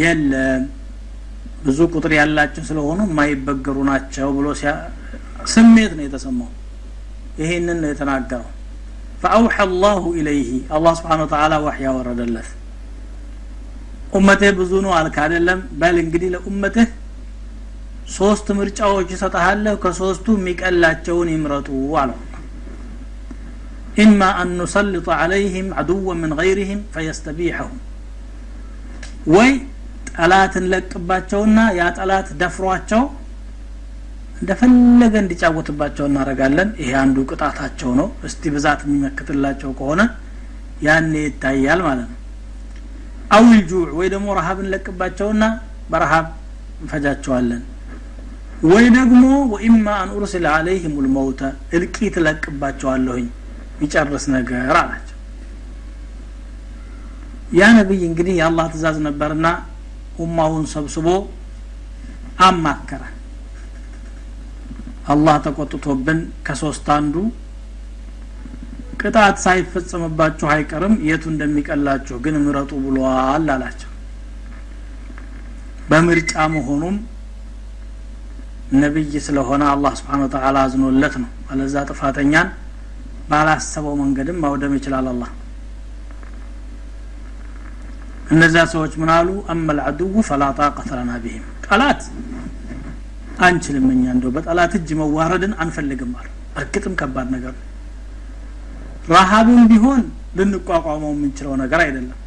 የለም። 0.00 0.62
ብዙ 1.64 1.78
ቁጥር 1.94 2.12
ያላቸው 2.18 2.64
ስለሆኑ 2.68 3.00
የማይበገሩ 3.08 3.78
ናቸው 3.90 4.28
ብሎ 4.36 4.46
ስሜት 5.50 5.92
ነው 5.98 6.04
የተሰማው። 6.06 6.50
ይሄንን 7.40 7.78
ነው 7.82 7.90
የተናገረው። 7.92 8.48
ፈአውሐ 9.22 9.56
አላሁ 9.66 10.02
ኢለይህ 10.18 10.48
አላህ 10.76 10.92
ስብሓን 10.98 11.22
ወተላ 11.24 11.54
ዋሕያ 11.66 11.88
ወረደለት 11.96 12.48
ኡመትህ 14.12 14.50
ብዙ 14.58 14.72
ነው 14.84 14.92
አልክ 14.98 15.16
አይደለም? 15.24 15.60
በል 15.80 15.96
እንግዲህ 16.04 16.28
ለኡመትህ 16.34 16.88
ሶስት 18.14 18.46
ምርጫዎች 18.58 19.08
ይሰጠሃለሁ 19.14 19.74
ከሶስቱ 19.82 20.26
የሚቀላቸውን 20.38 21.28
ይምረጡ 21.34 21.68
አለው። 22.00 22.18
ኢማ 24.02 24.20
አን 24.40 24.50
ኑሰልጥ 24.58 25.06
ዓለይህም 25.18 25.68
አድወ 25.80 26.14
ምን 26.20 26.32
ገይርህም 26.38 26.80
ፈየስተቢሐሁም 26.94 27.78
ወይ 29.34 29.50
ጠላት 30.12 30.54
እንለቅባቸውና 30.60 31.58
ያ 31.78 31.88
ጠላት 31.98 32.28
ደፍሯቸው 32.40 33.02
እንደፈለገ 34.40 35.14
እንዲጫወትባቸው 35.22 36.04
እናደረጋለን 36.10 36.68
ይሄ 36.82 36.92
አንዱ 37.02 37.16
ቅጣታቸው 37.30 37.90
ነው። 37.98 38.08
እስቲ 38.28 38.42
ብዛት 38.54 38.80
የሚመክትላቸው 38.86 39.70
ከሆነ 39.78 40.00
ያኔ 40.86 41.12
ይታያል 41.26 41.80
ማለት 41.88 42.08
ነው 42.08 42.16
አውል 43.30 43.58
ጁዕ 43.70 43.90
ወይ 43.98 44.08
ደግሞ 44.14 44.28
ረሀብ 44.38 44.58
እንለቅባቸውና 44.62 45.44
በረሀብ 45.90 46.26
እንፈጃቸዋለን። 46.82 47.62
ወይ 48.70 48.86
ደግሞ 48.96 49.22
ወኢማ 49.52 49.86
አን 49.98 50.10
ኡርስል 50.16 50.46
አለይህም 50.52 50.94
ልመውተ 51.04 51.40
እልቂት 51.76 52.14
እለቅባቸዋለሁኝ። 52.20 53.26
ይጨርስ 53.82 54.24
ነገር 54.34 54.74
አላቸው። 54.74 55.16
ያ 57.58 57.68
ነቢይ 57.78 58.02
እንግዲህ 58.08 58.34
የአላህ 58.38 58.66
ትእዛዝ 58.72 58.96
ነበርና 59.06 59.46
ኡማውን 60.20 60.64
ሰብስቦ 60.72 61.06
አማከረ። 62.40 63.02
አላህ 65.12 65.36
ተቆጥቶብን 65.44 66.18
ከሶስት 66.46 66.86
አንዱ 66.96 67.14
ቅጣት 69.00 69.36
ሳይፈጸምባችሁ 69.44 70.46
አይቀርም። 70.54 70.94
የቱ 71.08 71.24
እንደሚቀላችሁ 71.32 72.16
ግን 72.24 72.34
ምረጡ 72.44 72.70
ብሏል 72.84 73.46
አላቸው። 73.54 73.90
በምርጫ 75.90 76.32
መሆኑም 76.54 76.96
ነብይ 78.74 79.12
ስለሆነ 79.26 79.62
አላህ 79.72 79.92
ስብሓን 80.00 80.20
ወተላ 80.24 80.56
አዝኖለት 80.64 81.14
ነው። 81.22 81.30
አለዛ 81.52 81.76
ጥፋተኛን 81.88 82.48
ባላሰበው 83.30 83.94
መንገድም 84.02 84.38
ማውደም 84.42 84.74
ይችላል 84.78 85.06
አላህ። 85.12 85.30
እነዚያ 88.30 88.62
ሰዎች 88.72 88.92
ምን 89.00 89.10
አሉ? 89.14 89.28
አመ 89.52 89.66
ልዐድው 89.78 90.12
ፈላ 90.28 90.42
ቢህም 91.24 91.46
ጠላት 91.66 92.02
አንችልም 93.40 93.86
እኛ 93.92 94.04
እንደው 94.14 94.30
በጠላት 94.36 94.72
እጅ 94.78 94.88
መዋረድን 95.00 95.52
አንፈልግም 95.62 96.12
አሉ። 96.20 96.28
እርግጥም 96.56 96.94
ከባድ 97.00 97.28
ነገር 97.34 97.52
ነው 97.58 97.66
ረሃብም 99.10 99.62
ቢሆን 99.70 100.00
ልንቋቋመው 100.38 101.12
የምንችለው 101.14 101.54
ነገር 101.62 101.80
አይደለም። 101.84 102.18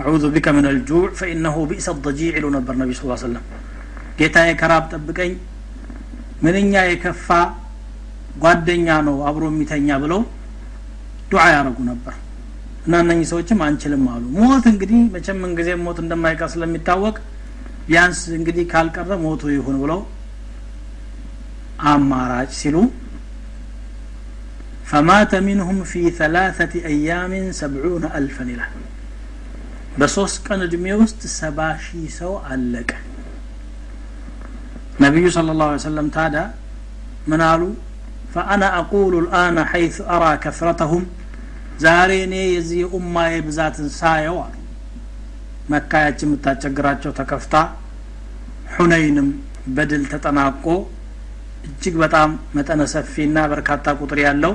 አዑዙ 0.00 0.24
ቢከ 0.34 0.48
ምን 0.56 0.66
አልጁዕ 0.68 1.02
ፈኢነሁ 1.18 1.56
ቢእሰ 1.70 1.88
ضጂዕ 2.04 2.30
ይሉ 2.36 2.46
ነበር 2.54 2.74
ነቢ 2.80 2.90
ስ 2.98 3.18
ሰለም 3.24 3.44
ጌታዬ 4.18 4.50
ከራብ 4.60 4.84
ጠብቀኝ 4.92 5.32
ምንኛ 6.44 6.72
የከፋ 6.86 7.28
ጓደኛ 8.42 8.88
ነው 9.08 9.16
አብሮ 9.28 9.44
የሚተኛ 9.50 9.98
ብለው 10.04 10.20
ዱዓ 11.30 11.42
ያደረጉ 11.52 11.78
ነበር። 11.90 12.14
እና 12.86 12.94
እነኚህ 13.04 13.26
ሰዎችም 13.30 13.58
አንችልም 13.66 14.04
አሉ። 14.12 14.24
ሞት 14.38 14.64
እንግዲህ 14.70 15.00
መቼም 15.14 15.38
ምንጊዜ 15.44 15.70
ሞት 15.84 15.98
እንደማይቀር 16.04 16.48
ስለሚታወቅ 16.54 17.16
ቢያንስ 17.86 18.20
እንግዲህ 18.38 18.64
ካልቀረ 18.72 19.12
ሞቱ 19.22 19.42
ይሁን 19.54 19.76
ብለው 19.82 20.00
አማራጭ 21.90 22.50
ሲሉ 22.58 22.76
فمات 24.91 25.31
منهم 25.49 25.77
في 25.83 26.01
ثلاثة 26.11 26.73
أيام 26.85 27.33
سبعون 27.51 28.03
ألفا 28.19 28.43
إلى 28.45 28.65
በሶስት 29.99 30.37
ቀን 30.47 30.59
እድሜ 30.67 30.85
ውስጥ 31.01 31.21
ሰባ 31.39 31.59
ሺህ 31.85 32.05
ሰው 32.19 32.33
አለቀ 32.51 32.89
ነቢዩ 35.03 35.25
صلى 35.37 35.49
الله 35.53 35.67
عليه 35.69 35.83
وسلم 35.83 36.07
ታዳ 36.15 36.35
ምን 37.29 37.41
አሉ 37.51 37.61
فأنا 38.33 38.67
أقول 38.81 39.13
الآن 39.23 39.57
حيث 39.71 39.95
أرى 40.15 40.31
كثرتهم 40.43 41.03
ዛሬ 41.85 42.11
እኔ 42.27 42.35
የዚህ 42.55 42.79
የኡማዬ 42.83 43.33
ብዛትን 43.47 43.87
ሳየው 43.99 44.37
አሉ 44.45 44.55
መካያች 45.73 46.19
የምታስቸግራቸው 46.25 47.11
ተከፍታ 47.19 47.53
ሁነይንም 48.75 49.27
በድል 49.75 50.03
ተጠናቆ 50.13 50.65
እጅግ 51.67 51.95
በጣም 52.03 52.29
መጠነ 52.57 52.81
ሰፊና 52.95 53.37
በርካታ 53.53 53.85
ቁጥር 54.01 54.19
ያለው 54.27 54.53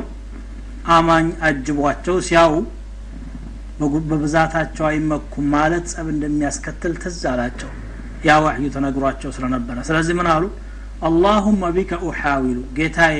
አማኝ 0.95 1.27
አጅቧቸው 1.47 2.17
ሲያው 2.27 2.53
በብዛታቸው 4.09 4.85
አይመኩም 4.89 5.45
ማለት 5.53 5.83
ጸብ 5.91 6.07
እንደሚያስከትል 6.13 6.93
ትዝ 7.01 7.19
አላቸው። 7.31 7.69
ያ 8.27 8.37
ዋህዩ 8.43 8.65
ተነግሯቸው 8.75 9.31
ስለነበረ። 9.35 9.77
ስለዚህ 9.89 10.13
ምን 10.19 10.27
አሉ? 10.33 10.43
አላሁመ 11.07 11.61
ቢከ 11.75 11.91
ኡሓዊሉ 12.05 12.59
ጌታዬ 12.77 13.17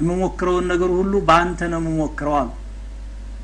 የምሞክረውን 0.00 0.66
ነገር 0.72 0.90
ሁሉ 0.98 1.14
በአንተ 1.28 1.60
ነው 1.72 1.80
የምሞክረው 1.82 2.34
አሉ። 2.40 2.50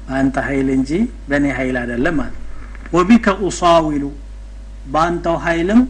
በአንተ 0.07 0.37
ሀይል 0.47 0.69
እንጂ 0.77 0.91
በእኔ 1.29 1.47
ሀይል 1.59 1.77
አይደለም 1.83 2.19
አለ 2.25 2.35
ወቢከ 2.93 3.27
ኡሳዊሉ 3.47 4.05
በአንተው 4.93 5.37
ኃይልም 5.45 5.81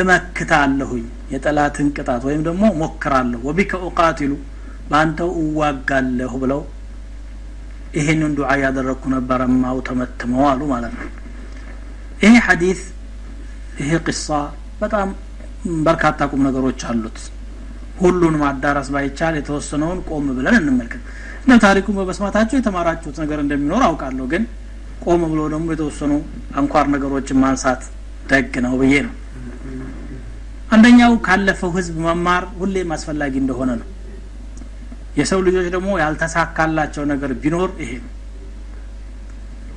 እመክታለሁኝ 0.00 1.04
የጠላትን 1.32 1.88
ቅጣት 1.96 2.22
ወይም 2.28 2.42
ደግሞ 2.48 2.64
ሞክራለሁ 2.80 3.40
ወቢከ 3.48 3.72
ኡቃቲሉ 3.88 4.32
በአንተው 4.90 5.30
እዋጋለሁ 5.40 6.32
ብለው 6.42 6.60
ይሄንን 7.96 8.32
ዱዓ 8.38 8.48
እያደረግኩ 8.56 9.04
ነበረ 9.14 9.40
ማው 9.54 9.78
ተመትመው 9.88 10.44
አሉ 10.50 10.60
ማለት 10.72 10.92
ነው። 10.98 11.08
ይሄ 12.22 12.32
ሐዲስ 12.46 12.80
ይሄ 13.80 13.92
ቅሳ 14.06 14.28
በጣም 14.80 15.08
በርካታ 15.86 16.28
ቁም 16.32 16.42
ነገሮች 16.48 16.80
አሉት። 16.90 17.18
ሁሉን 18.00 18.34
ማዳረስ 18.42 18.88
ባይቻል 18.94 19.34
የተወሰነውን 19.38 19.98
ቆም 20.08 20.26
ብለን 20.36 20.56
እንመልከት። 20.60 21.02
እንደ 21.42 21.54
ታሪኩን 21.64 21.96
በመስማታቸው 21.98 22.56
የተማራችሁት 22.58 23.16
ነገር 23.22 23.38
እንደሚኖር 23.44 23.82
አውቃለሁ 23.88 24.24
ግን 24.32 24.42
ቆም 25.04 25.22
ብሎ 25.30 25.40
ደግሞ 25.52 25.66
የተወሰኑ 25.74 26.12
አንኳር 26.60 26.86
ነገሮችን 26.94 27.40
ማንሳት 27.44 27.82
ደግ 28.30 28.54
ነው 28.64 28.74
ብዬ 28.80 28.94
ነው። 29.06 29.14
አንደኛው 30.70 31.12
ካለፈው 31.26 31.70
ህዝብ 31.76 31.96
መማር 32.06 32.44
ሁሌም 32.58 32.90
አስፈላጊ 32.96 33.34
እንደሆነ 33.42 33.70
ነው 33.80 33.86
የሰው 35.20 35.40
ልጆች 35.46 35.66
ደግሞ 35.74 35.90
ያልተሳካላቸው 36.02 37.04
ነገር 37.12 37.30
ቢኖር 37.42 37.70
ይሄ 37.82 37.92
ነው። 38.02 38.10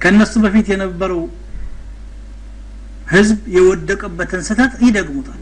ከእነሱ 0.01 0.33
በፊት 0.43 0.67
የነበረው 0.71 1.21
ህዝብ 3.13 3.39
የወደቀበትን 3.55 4.41
ስህተት 4.47 4.73
ይደግሙታል። 4.85 5.39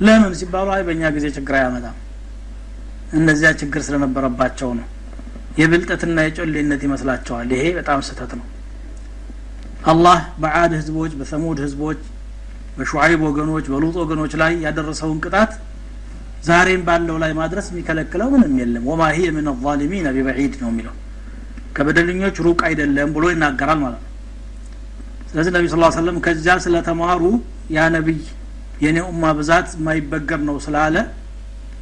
ለምን 0.00 0.32
ሲባሉ 0.40 0.68
አይ 0.76 0.82
በእኛ 0.86 1.10
ጊዜ 1.16 1.26
ችግር 1.36 1.54
አያመጣም። 1.58 1.96
እነዚያ 3.12 3.50
ችግር 3.60 3.80
ስለነበረባቸው 3.86 4.70
ነው። 4.78 4.86
የብልጠትና 5.58 6.18
የጮሌነት 6.26 6.82
ይመስላቸዋል። 6.86 7.48
ይሄ 7.54 7.64
በጣም 7.78 8.00
ስህተት 8.08 8.32
ነው። 8.38 8.46
አላህ 9.92 10.18
በአድ 10.42 10.72
ህዝቦች 10.78 11.12
በሰሙድ 11.20 11.58
ህዝቦች 11.64 12.00
በሹዓይብ 12.76 13.20
ወገኖች 13.28 13.66
በሉጥ 13.72 13.94
ወገኖች 14.02 14.32
ላይ 14.42 14.52
ያደረሰውን 14.66 15.18
ቅጣት 15.24 15.52
ዛሬም 16.42 16.82
ባለው 16.86 17.16
ላይ 17.22 17.32
ማድረስ 17.38 17.66
የሚከለክለው 17.70 18.28
ምንም 18.34 18.54
የለም። 18.60 18.84
ወማ 18.90 19.02
ሂየ 19.16 19.28
ምን 19.34 19.46
ነው 20.62 20.70
የሚለው። 20.72 20.94
ከበደለኞች 21.76 22.36
ሩቅ 22.46 22.60
አይደለም 22.68 23.10
ብሎ 23.16 23.24
ይናገራል 23.32 23.78
ማለት 23.84 24.00
ነው። 24.00 24.08
ስለዚህ 25.30 25.52
ነቢ 25.56 25.66
ስ 25.70 25.76
ሰለም 25.98 26.16
ከዚያ 26.24 26.54
ስለተማሩ 26.64 27.22
ያ 27.74 27.84
ነቢይ 27.94 28.18
የእኔ 28.82 28.98
ኡማ 29.08 29.24
ብዛት 29.38 29.68
የማይበገር 29.76 30.40
ነው 30.48 30.56
ስላለ 30.64 30.96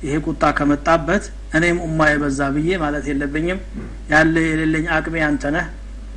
ይሄ 0.05 0.15
ቁጣ 0.27 0.43
ከመጣበት 0.59 1.25
እኔም 1.57 1.79
ኡማ 1.87 2.01
የበዛ 2.11 2.41
ብዬ 2.55 2.71
ማለት 2.83 3.05
የለብኝም። 3.11 3.59
ያለ 4.13 4.35
የሌለኝ 4.47 4.85
አቅሜ 4.97 5.17
አንተ 5.29 5.45
ነህ 5.57 5.67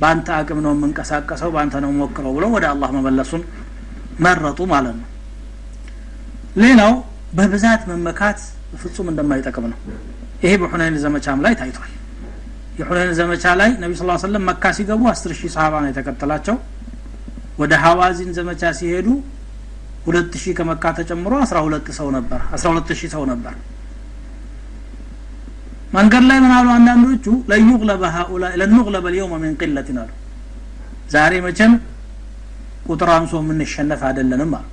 በአንተ 0.00 0.28
አቅም 0.36 0.60
ነው 0.64 0.72
የምንቀሳቀሰው 0.74 1.50
በአንተ 1.54 1.74
ነው 1.84 1.90
ሞክረው 1.98 2.32
ብለው 2.36 2.50
ወደ 2.56 2.64
አላህ 2.72 2.88
መመለሱን 2.96 3.42
መረጡ 4.24 4.60
ማለት 4.72 4.94
ነው። 5.00 5.08
ሌላው 6.62 6.92
በብዛት 7.34 7.82
መመካት 7.90 8.38
ፍጹም 8.80 9.06
እንደማይጠቅም 9.12 9.64
ነው። 9.72 9.78
ይሄ 10.42 10.52
በሁነይን 10.62 10.96
ዘመቻም 11.04 11.38
ላይ 11.44 11.54
ታይቷል። 11.60 11.92
የሁነይን 12.80 13.12
ዘመቻ 13.18 13.44
ላይ 13.60 13.70
ነቢ 13.82 13.92
ስ 13.94 14.04
ሰለም 14.24 14.42
መካ 14.48 14.64
ሲገቡ 14.76 15.02
አስር 15.10 15.32
ሺህ 15.38 15.50
ሰሃባ 15.54 15.74
ነው 15.82 15.88
የተከተላቸው። 15.90 16.56
ወደ 17.58 17.72
ሀዋዚን 17.84 18.30
ዘመቻ 18.38 18.62
ሲሄዱ 18.78 19.08
ሁለት 20.06 20.32
ሺህ 20.42 20.54
ከመካ 20.58 20.84
ተጨምሮ 20.98 21.32
አስራ 21.44 21.58
ሁለት 21.66 21.86
ሰው 21.98 22.08
ነበር 22.16 22.40
አስራ 22.56 22.66
ሁለት 22.72 22.88
ሺህ 23.00 23.10
ሰው 23.14 23.22
ነበር። 23.30 23.54
መንገድ 25.94 26.24
ላይ 26.28 26.38
ምን 26.44 26.52
አሉ 26.56 26.68
አንዳንዶቹ? 26.76 27.26
ለዩቅለበ 27.50 28.02
ሀኡላ 28.14 28.44
ለኑቅለበ 28.60 29.06
ልየውመ 29.14 29.34
ምን 29.42 29.52
ቅለትን 29.60 29.98
አሉ። 30.02 30.10
ዛሬ 31.10 31.32
መቼም 31.46 31.72
ቁጥር 32.88 33.10
አንሶ 33.16 33.32
የምንሸነፍ 33.42 34.00
አይደለንም 34.08 34.52
አሉ 34.58 34.66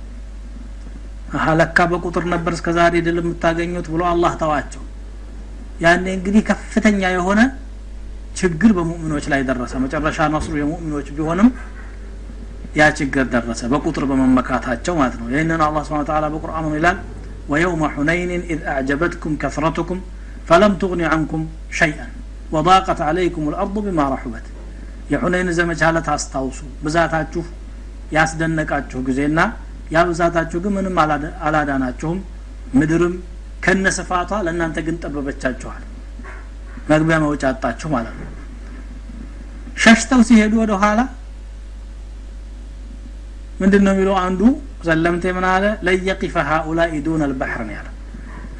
ለካ 1.58 1.78
በቁጥር 1.90 2.24
ነበር 2.34 2.52
እስከ 2.56 2.68
ዛሬ 2.78 2.94
ድል 3.06 3.18
የምታገኙት 3.22 3.86
ብሎ 3.92 4.02
አላህ 4.12 4.32
ተዋቸው 4.42 4.82
ያኔ 5.84 6.06
እንግዲህ 6.18 6.42
ከፍተኛ 6.50 7.00
የሆነ 7.16 7.40
ችግር 8.40 8.70
በሙእሚኖች 8.76 9.24
ላይ 9.32 9.40
ደረሰ 9.48 9.74
መጨረሻ 9.84 10.28
ነስሩ 10.34 10.54
የሙእሚኖች 10.62 11.08
ቢሆንም 11.16 11.48
ያ 12.80 12.82
ችግር 12.98 13.24
ደረሰ 13.34 13.62
በቁጥር 13.72 14.04
በመመካታቸው 14.10 14.94
ማለት 15.00 15.16
ነው 15.20 15.26
ይህንን 15.32 15.62
አላ 15.66 15.78
ስብን 15.88 16.06
ታላ 16.10 16.26
በቁርአኑ 16.34 16.68
ይላል 16.78 16.98
ويوم 17.48 17.82
حنين 17.94 18.30
إذ 18.52 18.58
أعجبتكم 18.64 19.30
كثرتكم 19.42 19.98
فلم 20.48 20.72
تغن 20.80 21.02
عنكم 21.12 21.40
شيئا 21.80 22.06
وضاقت 22.54 23.00
عليكم 23.08 23.42
الأرض 23.50 23.76
بما 23.86 24.04
رحبت 24.14 24.46
የሑነይን 25.12 25.48
ዘመቻ 25.58 25.82
ለት 25.96 26.08
አስታውሱ 26.14 26.60
ብዛታችሁ 26.84 27.42
ያስደነቃችሁ 28.16 28.98
ጊዜና 29.08 29.38
ያ 29.92 30.02
ብዛታችሁ 30.08 30.58
ግን 30.64 30.72
ምንም 30.76 30.96
አላዳናችሁም። 31.46 32.18
ምድርም 32.78 33.14
ከነ 33.64 33.86
ስፋቷ 33.96 34.30
ለእናንተ 34.46 34.78
ግን 34.86 34.96
ጠበበቻችኋል። 35.02 35.82
መግቢያ 36.90 37.16
መውጫ 37.24 37.42
አጣችሁ 37.50 37.88
ማለት 37.94 38.14
ነው። 38.20 38.28
ሸሽተው 39.82 40.20
ሲሄዱ 40.28 40.54
ወደ 40.62 40.72
ኋላ 40.82 41.00
ምንድን 43.60 43.82
ነው 43.86 43.92
የሚለው 43.94 44.16
አንዱ? 44.22 44.40
ዘለምቴ 44.86 45.24
ምን 45.36 45.44
አለ? 45.50 45.64
ለየቂፈ 45.86 46.34
ሀኡላኢ 46.48 46.92
ዱን 47.06 47.20
አልባሕር 47.26 47.60
ነው 47.68 47.74
ያለ። 47.76 47.88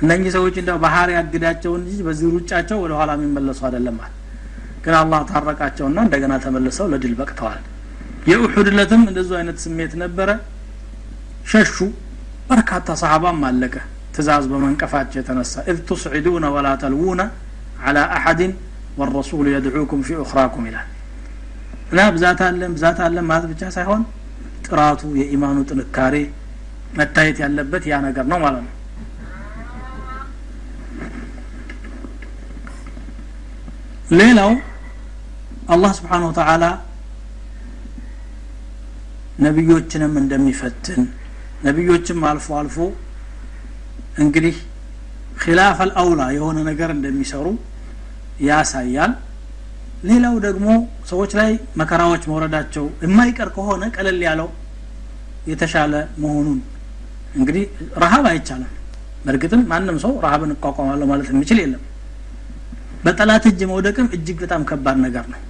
እነኚህ 0.03 0.31
ሰዎች 0.37 0.55
እንደው 0.61 0.79
ባህር 0.85 1.09
ያግዳቸው 1.17 1.73
እንጂ 1.79 1.91
በዚህ 2.07 2.29
ሩጫቸው 2.35 2.79
ወደ 2.85 2.93
ኋላ 2.99 3.11
የሚመለሱ 3.19 3.61
አይደለም 3.69 3.97
አለ። 4.05 4.13
ግን 4.85 4.95
አላህ 5.01 5.21
ታረቃቸውና 5.31 5.99
እንደገና 6.07 6.35
ተመልሰው 6.45 6.87
ለድል 6.93 7.15
በቅተዋል። 7.19 7.61
የኡሑድ 8.31 8.69
ለትም 8.79 9.03
እንደዙ 9.11 9.31
አይነት 9.41 9.59
ስሜት 9.65 9.93
ነበረ 10.03 10.31
ሸሹ 11.52 11.76
በርካታ 12.50 12.88
ሰሃባም 13.02 13.42
አለቀ 13.50 13.76
ትእዛዝ 14.16 14.46
በመንቀፋቸው 14.52 15.18
የተነሳ 15.20 15.64
ኢዝ 15.72 15.80
ቱስዒዱነ 15.90 16.46
ወላ 16.56 16.68
ተልዉነ 16.84 17.22
አላ 17.88 17.98
አሐድን 18.18 18.54
ወረሱሉ 19.00 19.46
የድዑኩም 19.54 20.02
ፊ 20.08 20.16
ኡኽራኩም 20.24 20.64
ይላል 20.70 20.88
እና 21.92 22.00
ብዛት 22.16 22.40
አለን 22.48 22.72
ብዛት 22.78 22.98
አለን 23.06 23.26
ማለት 23.30 23.46
ብቻ 23.52 23.64
ሳይሆን 23.76 24.02
ጥራቱ 24.68 25.02
የኢማኑ 25.20 25.58
ጥንካሬ 25.70 26.16
መታየት 26.98 27.38
ያለበት 27.44 27.84
ያ 27.92 27.98
ነገር 28.08 28.26
ነው 28.32 28.40
ማለት 28.46 28.64
ነው 28.66 28.74
ሌላው 34.20 34.52
አላህ 35.74 35.92
ስብሓን 35.98 36.24
ወተዓላ 36.28 36.66
ነቢዮችንም 39.46 40.14
እንደሚፈትን 40.22 41.02
ነቢዮችም 41.63 42.21
አልፎ 42.31 42.47
አልፎ 42.61 42.77
እንግዲህ 44.23 44.57
ኪላፍ 45.43 45.79
አልአውላ 45.85 46.23
የሆነ 46.37 46.59
ነገር 46.71 46.91
እንደሚሰሩ 46.97 47.47
ያሳያል። 48.47 49.13
ሌላው 50.05 50.35
ደግሞ 50.47 50.69
ሰዎች 51.11 51.33
ላይ 51.39 51.51
መከራዎች 51.81 52.23
መውረዳቸው 52.31 52.85
የማይቀር 53.05 53.49
ከሆነ 53.57 53.83
ቀለል 53.97 54.21
ያለው 54.27 54.49
የተሻለ 55.51 55.93
መሆኑን 56.23 56.59
እንግዲህ 57.39 57.65
ረሀብ 58.03 58.25
አይቻልም። 58.33 58.71
በእርግጥም 59.25 59.63
ማንም 59.71 59.97
ሰው 60.05 60.13
ረሀብን 60.25 60.53
እቋቋማለሁ 60.55 61.07
ማለት 61.11 61.29
የሚችል 61.33 61.59
የለም። 61.63 61.83
በጠላት 63.05 63.45
እጅ 63.51 63.61
መውደቅም 63.71 64.09
እጅግ 64.17 64.37
በጣም 64.45 64.63
ከባድ 64.71 64.99
ነገር 65.05 65.25
ነው። 65.33 65.41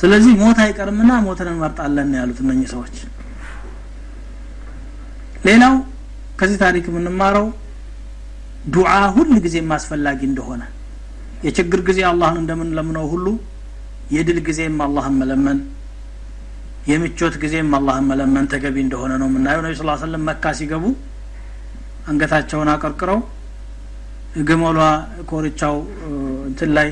ስለዚህ 0.00 0.32
ሞት 0.40 0.58
አይቀርምና 0.64 1.12
ሞትን 1.26 1.48
እንመርጣለን 1.50 2.10
ያሉት 2.18 2.38
እነኚህ 2.44 2.68
ሰዎች 2.74 2.94
ሌላው 5.42 5.74
ከዚህ 6.40 6.58
ታሪክ 6.62 6.84
የምንማረው 6.90 7.46
ዱዓ 8.74 8.90
ሁል 9.14 9.30
ጊዜም 9.44 9.70
አስፈላጊ 9.76 10.20
እንደሆነ 10.28 10.62
የችግር 11.46 11.80
ጊዜ 11.88 12.00
አላህን 12.10 12.38
እንደምንለምነው 12.42 13.06
ሁሉ 13.12 13.26
የድል 14.14 14.38
ጊዜም 14.48 14.76
አላህን 14.86 15.14
መለመን 15.20 15.58
የምቾት 16.90 17.34
ጊዜም 17.42 17.70
አላህን 17.78 18.06
መለመን 18.10 18.46
ተገቢ 18.52 18.76
እንደሆነ 18.84 19.12
ነው 19.20 19.28
የምናየው። 19.30 19.62
ነቢ 19.66 19.74
ስ 19.78 20.02
ሰለም 20.02 20.22
መካ 20.28 20.52
ሲገቡ 20.58 20.84
አንገታቸውን 22.10 22.70
አቀርቅረው 22.72 23.18
ግመሏ 24.48 24.78
ኮርቻው 25.30 25.74
እንትን 26.48 26.70
ላይ 26.78 26.88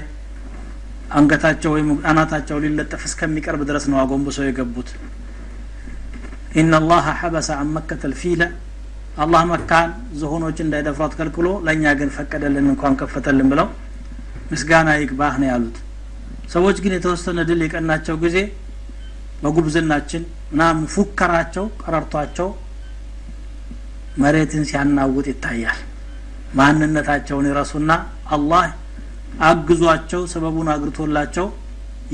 አንገታቸው 1.18 1.70
ወይም 1.76 1.88
አናታቸው 2.10 2.58
ሊለጠፍ 2.64 3.02
እስከሚቀርብ 3.08 3.62
ድረስ 3.70 3.84
ነው 3.92 3.98
አጎንብሰው 4.02 4.44
የገቡት 4.48 4.90
ኢነ 6.50 6.74
ላሀ 6.84 7.06
ሐበሰ 7.20 7.48
አን 7.56 7.68
መከተ 7.74 8.02
ልፊለ 8.12 8.42
አላህ 9.22 9.42
መካን 9.50 9.90
ዝሆኖች 10.20 10.58
እንዳይደፍሯት 10.64 11.12
ከልክሎ 11.18 11.46
ለእኛ 11.66 11.84
ግን 12.00 12.10
ፈቀደልን 12.16 12.66
እንኳን 12.72 12.94
ከፈተልን 13.00 13.48
ብለው 13.52 13.68
ምስጋና 14.50 14.88
ይግባህ 15.00 15.34
ነው 15.42 15.48
ያሉት። 15.50 15.76
ሰዎች 16.54 16.76
ግን 16.84 16.92
የተወሰነ 16.96 17.38
ድል 17.48 17.60
የቀናቸው 17.64 18.16
ጊዜ 18.24 18.36
በጉብዝናችን 19.42 20.22
ምናምን 20.52 20.84
ፉከራቸው 20.94 21.66
ቀረርቷቸው 21.82 22.48
መሬትን 24.22 24.64
ሲያናውጥ 24.70 25.26
ይታያል። 25.32 25.78
ማንነታቸውን 26.58 27.48
ይረሱና 27.50 27.90
አላህ 28.36 28.64
አግዟቸው 29.46 30.22
ሰበቡን 30.32 30.70
አግርቶላቸው 30.74 31.46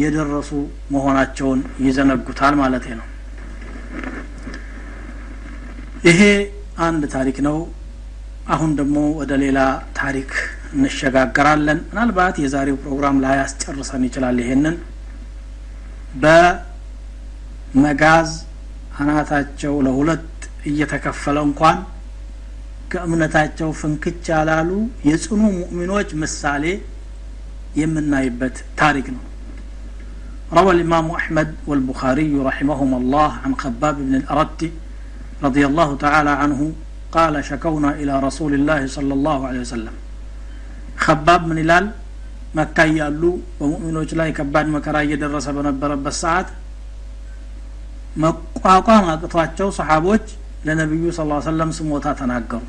የደረሱ 0.03 0.51
መሆናቸውን 0.95 1.61
ይዘነጉታል 1.87 2.55
ማለት 2.63 2.87
ነው 2.93 3.07
ይሄ 6.10 6.22
አንድ 6.88 7.04
ታሪክ 7.16 7.38
ነው 7.48 7.58
አሁን 8.54 8.72
ደግሞ 8.80 8.98
ወደ 9.20 9.32
ሌላ 9.44 9.60
ታሪክ 10.00 10.32
እንሸጋገራለን 10.76 11.80
ምናልባት 11.90 12.36
የዛሬው 12.44 12.78
ፕሮግራም 12.84 13.18
ላይ 13.26 13.36
ያስጨርሰን 13.42 14.04
ይችላል 14.10 14.38
ይሄንን 14.44 14.76
በመጋዝ 17.74 18.30
አናታቸው 19.00 19.74
ለሁለት 19.88 20.28
እየተከፈለ 20.72 21.38
እንኳን 21.48 21.78
ከእምነታቸው 22.92 23.70
ፍንክች 23.82 24.24
ያላሉ 24.34 24.70
የጽኑ 25.10 25.42
ሙእሚኖች 25.60 26.10
ምሳሌ 26.24 26.66
የምናይበት 27.82 28.58
ታሪክ 28.82 29.10
ነው 29.18 29.24
روى 30.54 30.72
الإمام 30.72 31.08
أحمد 31.12 31.50
والبخاري 31.70 32.32
رحمهم 32.50 32.92
الله 32.96 33.32
عن 33.44 33.52
خباب 33.56 33.96
بن 33.98 34.14
الأرت 34.16 34.62
رضي 35.46 35.64
الله 35.70 35.90
تعالى 36.06 36.34
عنه 36.42 36.60
قال 37.16 37.34
شكونا 37.50 37.90
إلى 38.02 38.14
رسول 38.28 38.52
الله 38.54 38.82
صلى 38.88 39.14
الله 39.18 39.40
عليه 39.48 39.62
وسلم 39.66 39.96
خباب 41.06 41.42
من 41.50 41.58
إلال 41.64 41.86
መካ 42.58 42.78
እያሉ 42.92 43.22
በሙእሚኖች 43.58 44.10
ላይ 44.20 44.30
ከባድ 44.38 44.68
መከራ 44.76 44.96
እየደረሰ 45.06 45.48
በነበረበት 45.58 46.16
ሰዓት 46.24 46.48
መቋቋም 48.24 49.06
አቅቷቸው 49.12 49.68
ሰሓቦች 49.78 50.26
ለነቢዩ 50.68 51.04
ስ 51.18 51.28
ሰለም 51.48 51.70
ስሞታ 51.78 52.08
ተናገሩ 52.20 52.62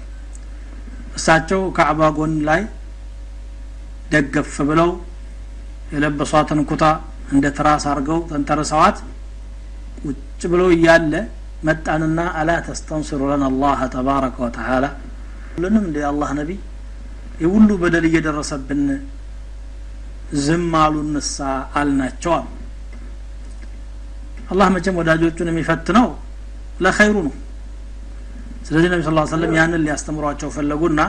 እሳቸው 1.18 1.62
ከዕባ 1.76 2.00
ጎን 2.18 2.35
ላይ 2.48 2.62
ደገፍ 4.12 4.54
ብለው 4.68 4.90
የለበሷትን 5.94 6.61
ኩታ 6.70 6.85
እንደ 7.35 7.46
ትራስ 7.58 7.85
አድርገው 7.92 8.20
ተንተርሰዋት 8.30 8.98
ቁጭ 10.04 10.42
ብለው 10.52 10.68
እያለ 10.76 11.12
መጣንና 11.68 12.20
አላ 12.40 12.50
ተስተንስሩ 12.68 13.20
ለና 13.30 13.44
አላህ 13.52 13.80
ተባረከ 13.94 14.37
ወተዓላ 14.46 14.85
ሁሉንም 15.54 15.85
እንደ 15.88 15.98
አላህ 16.11 16.30
ነቢይ 16.40 16.58
የሁሉ 17.42 17.70
በደል 17.82 18.04
እየደረሰብን 18.11 18.82
ዝም 20.46 20.72
አሉ 20.82 20.94
እንሳ 21.06 21.37
አልናቸው 21.80 22.32
አሉ 22.38 22.48
አላህ 24.52 24.68
መቼም 24.76 24.98
ወዳጆቹን 25.00 25.50
የሚፈትነው 25.52 26.06
ለኸይሩ 26.85 27.16
ነው 27.26 27.35
ስለዚህ 28.66 28.88
ነቢ 28.92 29.00
ስ 29.06 29.12
ሰለም 29.37 29.52
ያንን 29.61 29.85
ሊያስተምሯቸው 29.87 30.50
ፈለጉና 30.56 31.00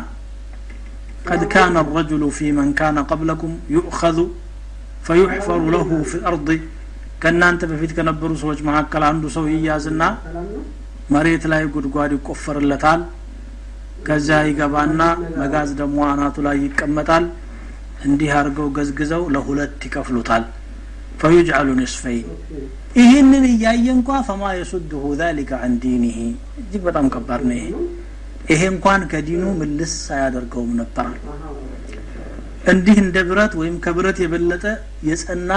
قد 1.30 1.44
كان 1.46 1.76
الرجل 1.78 2.32
في 2.32 2.52
من 2.52 2.74
كان 2.74 2.98
قبلكم 3.12 3.52
يؤخذ 3.70 4.18
فيحفر 5.06 5.60
له 5.76 5.90
في 6.04 6.16
الأرض 6.16 6.50
ከእናንተ 7.19 7.63
በፊት 7.71 7.93
ከነበሩ 7.97 8.31
ሰዎች 8.43 8.61
መካከል 8.69 9.03
አንዱ 9.09 9.25
ሰው 9.37 9.45
ይያዝና 9.53 10.03
መሬት 11.15 11.45
ላይ 11.53 11.63
ጉድጓድ 11.75 12.13
ይቆፈርለታል። 12.17 13.01
ከዚያ 14.07 14.39
ይገባና 14.49 15.01
መጋዝ 15.39 15.71
ደግሞ 15.81 15.99
አናቱ 16.11 16.37
ላይ 16.47 16.57
ይቀመጣል። 16.65 17.25
እንዲህ 18.07 18.31
አድርገው 18.39 18.69
ገዝግዘው 18.77 19.23
ለሁለት 19.35 19.85
ይከፍሉታል። 19.87 20.45
ፈዩጅዓሉ 21.21 21.69
ኒስፈይን 21.81 22.27
ይህንን 22.99 23.45
እያየ 23.51 23.87
እንኳ 23.97 24.19
ፈማ 24.29 24.43
የሱድሁ 24.59 25.03
ዛሊከ 25.21 25.51
አን 25.65 25.73
ዲኒህ 25.83 26.19
እጅግ 26.61 26.83
በጣም 26.89 27.07
ከባድ 27.15 27.43
ነው 27.49 27.57
ይሄ። 27.59 27.67
ይሄ 28.53 28.61
እንኳን 28.73 29.01
ከዲኑ 29.11 29.45
ምልስ 29.59 29.95
አያደርገውም 30.17 30.71
ነበራል 30.81 31.19
እንዲህ 32.73 32.97
እንደ 33.03 33.19
ብረት 33.29 33.53
ወይም 33.61 33.77
ከብረት 33.85 34.19
የበለጠ 34.23 34.65
የጸና 35.09 35.51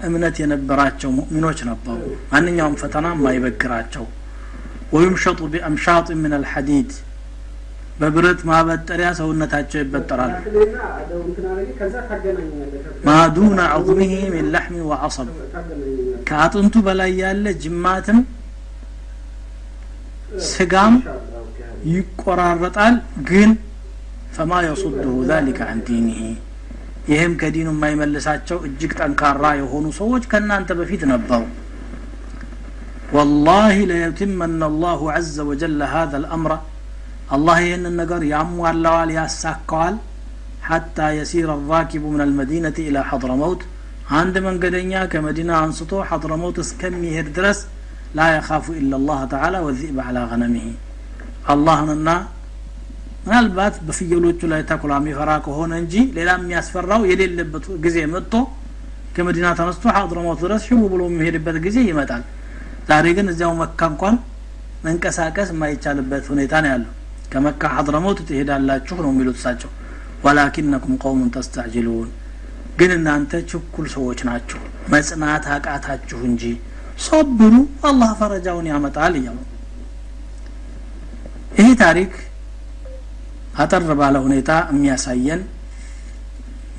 እምነት 0.00 0.36
የነበራቸው 0.42 1.10
ሙእሚኖች 1.18 1.58
ነበሩ 1.70 1.98
ማንኛውም 2.32 2.76
ፈተና 2.82 3.06
ማይበግራቸው 3.22 4.06
ወዩምሸጡ 4.94 5.40
ቢአምሻጥ 5.52 6.08
ምን 6.22 6.32
አልሐዲድ 6.38 6.90
በብረት 8.00 8.40
ማበጠሪያ 8.48 9.10
ሰውነታቸው 9.20 9.78
ይበጠራሉ 9.82 10.34
ማዱነ 13.08 13.58
ዐظምህ 13.74 14.12
ሚን 14.34 14.46
ላሕሚ 14.54 14.76
ወዐصብ 14.90 15.28
ከአጥንቱ 16.28 16.74
በላይ 16.88 17.12
ያለ 17.22 17.46
ጅማትም 17.64 18.18
ስጋም 20.50 20.94
ይቆራረጣል 21.92 22.94
ግን 23.30 23.50
ፈማ 24.36 24.52
የصده 24.68 25.12
ذلك 25.32 25.58
عن 25.68 25.78
دينه 25.88 26.20
يهم 27.12 27.32
كدين 27.40 27.68
ما 27.80 27.88
يملسات 27.92 28.48
ይህም 28.50 28.62
ከዲኑ 28.62 29.06
انكار 29.08 29.36
راي 29.44 29.58
ጠንካራ 29.58 29.58
የሆኑ 29.60 29.84
ሰዎች 30.00 30.24
انت 30.60 30.70
بفيت 30.78 31.02
ነበሩ። 31.12 31.42
والله 33.14 33.74
لا 33.90 33.98
يتم 34.06 34.38
ان 34.48 34.60
الله 34.70 35.00
عز 35.16 35.36
وجل 35.48 35.80
هذا 35.94 36.16
الأمر 36.22 36.50
الله 37.34 37.60
إن 37.76 37.84
النجر 37.90 38.22
يعمو 38.34 38.62
اللوال 38.72 39.10
يساكوال 39.18 39.94
حتى 40.68 41.06
يسير 41.18 41.48
الراكب 41.58 42.02
من 42.14 42.20
المدينة 42.28 42.76
إلى 42.88 43.00
حضرموت 43.10 43.60
عند 44.16 44.34
من 44.46 44.54
قدنيا 44.62 45.02
كمدينة 45.12 45.52
عن 45.60 45.64
أنصتو 45.68 45.98
حضرموت 46.10 46.56
اسكم 46.64 47.02
درس 47.36 47.60
لا 48.18 48.26
يخاف 48.36 48.66
إلا 48.80 48.96
الله 49.00 49.20
تعالى 49.34 49.58
والذئب 49.64 49.98
على 50.08 50.20
غنمه 50.30 50.66
الله 51.52 51.78
ننا 51.88 52.16
ምናልባት 53.26 53.74
በፍየሎቹ 53.86 54.40
ላይ 54.52 54.60
ተኩላ 54.68 54.92
የሚፈራ 55.00 55.30
ከሆነ 55.46 55.72
እንጂ 55.82 55.94
ሌላ 56.16 56.30
የሚያስፈራው 56.38 57.02
የሌለበት 57.10 57.64
ጊዜ 57.84 57.98
መጥቶ 58.12 58.34
ከመዲና 59.16 59.48
ተነስቶ 59.58 59.84
ሐضረሞት 59.96 60.38
ድረስ 60.44 60.62
ሽቡ 60.68 60.80
ብሎ 60.92 61.02
የሚሄድበት 61.10 61.56
ጊዜ 61.64 61.78
ይመጣል። 61.88 62.22
ዛሬ 62.88 63.06
ግን 63.16 63.26
እዚያው 63.32 63.52
መካ 63.60 63.80
እንኳን 63.92 64.16
መንቀሳቀስ 64.84 65.48
የማይቻልበት 65.52 66.24
ሁኔታ 66.32 66.54
ነው 66.64 66.70
ያለው። 66.72 66.92
ከመካ 67.32 67.62
ሐضረሞት 67.76 68.18
ትሄዳላችሁ 68.28 68.96
ነው 69.04 69.10
የሚሉት 69.12 69.36
እሳቸው። 69.40 69.70
ወላኪነኩም 70.26 70.94
ቀውሙን 71.02 71.30
ተስተዕጅሉን። 71.36 72.10
ግን 72.78 72.90
እናንተ 72.96 73.32
ችኩል 73.50 73.86
ሰዎች 73.94 74.20
ናችሁ። 74.28 74.60
መጽናት 74.94 75.44
አቃታችሁ 75.54 76.18
እንጂ 76.28 76.42
ሶብሩ 77.06 77.54
አላህ 77.88 78.10
ፈረጃውን 78.20 78.66
ያመጣል 78.72 79.14
እያሉ። 79.20 79.38
ይህ 81.58 81.70
ታሪክ 81.82 82.12
አጠር 83.56 83.82
ባለ 84.00 84.16
ሁኔታ 84.24 84.50
የሚያሳየን 84.72 85.42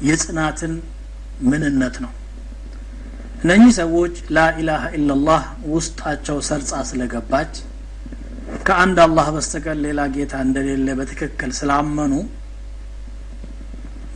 የጽናትን 0.07 0.73
ምንነት 1.47 1.95
ነው። 2.03 2.11
እነኚህ 3.41 3.71
ሰዎች 3.79 4.15
ላኢላሃ 4.35 4.83
ኢላላህ 4.97 5.41
ውስጣቸው 5.73 6.37
ሰርጻ 6.47 6.71
ስለገባች 6.89 7.53
ከአንድ 8.67 8.97
አላህ 9.05 9.27
በስተቀር 9.35 9.77
ሌላ 9.85 10.01
ጌታ 10.15 10.33
እንደሌለ 10.45 10.87
በትክክል 10.99 11.51
ስላመኑ 11.59 12.13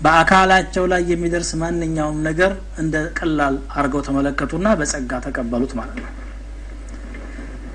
በአካላቸው 0.03 0.83
ላይ 0.91 1.01
የሚደርስ 1.09 1.49
ማንኛውም 1.61 2.19
ነገር 2.27 2.51
እንደ 2.81 2.95
ቀላል 3.17 3.55
አድርገው 3.73 4.01
ተመለከቱና 4.07 4.67
በጸጋ 4.79 5.19
ተቀበሉት 5.25 5.73
ማለት 5.79 5.97
ነው። 6.03 6.09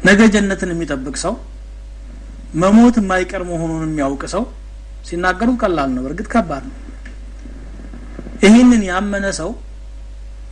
ነገ 0.05 0.21
ጀነትን 0.35 0.73
የሚጠብቅ 0.75 1.17
ሰው 1.25 1.35
መሞት 2.63 2.97
የማይቀር 3.01 3.43
መሆኑን 3.51 3.85
የሚያውቅ 3.87 4.23
ሰው 4.35 4.45
ሲናገሩ 5.07 5.51
ቀላል 5.63 5.91
ነው። 5.97 6.05
እርግጥ 6.09 6.27
ከባድ 6.33 6.65
ነው። 6.69 6.77
ይህንን 8.45 8.83
ያመነ 8.91 9.27
ሰው 9.39 9.51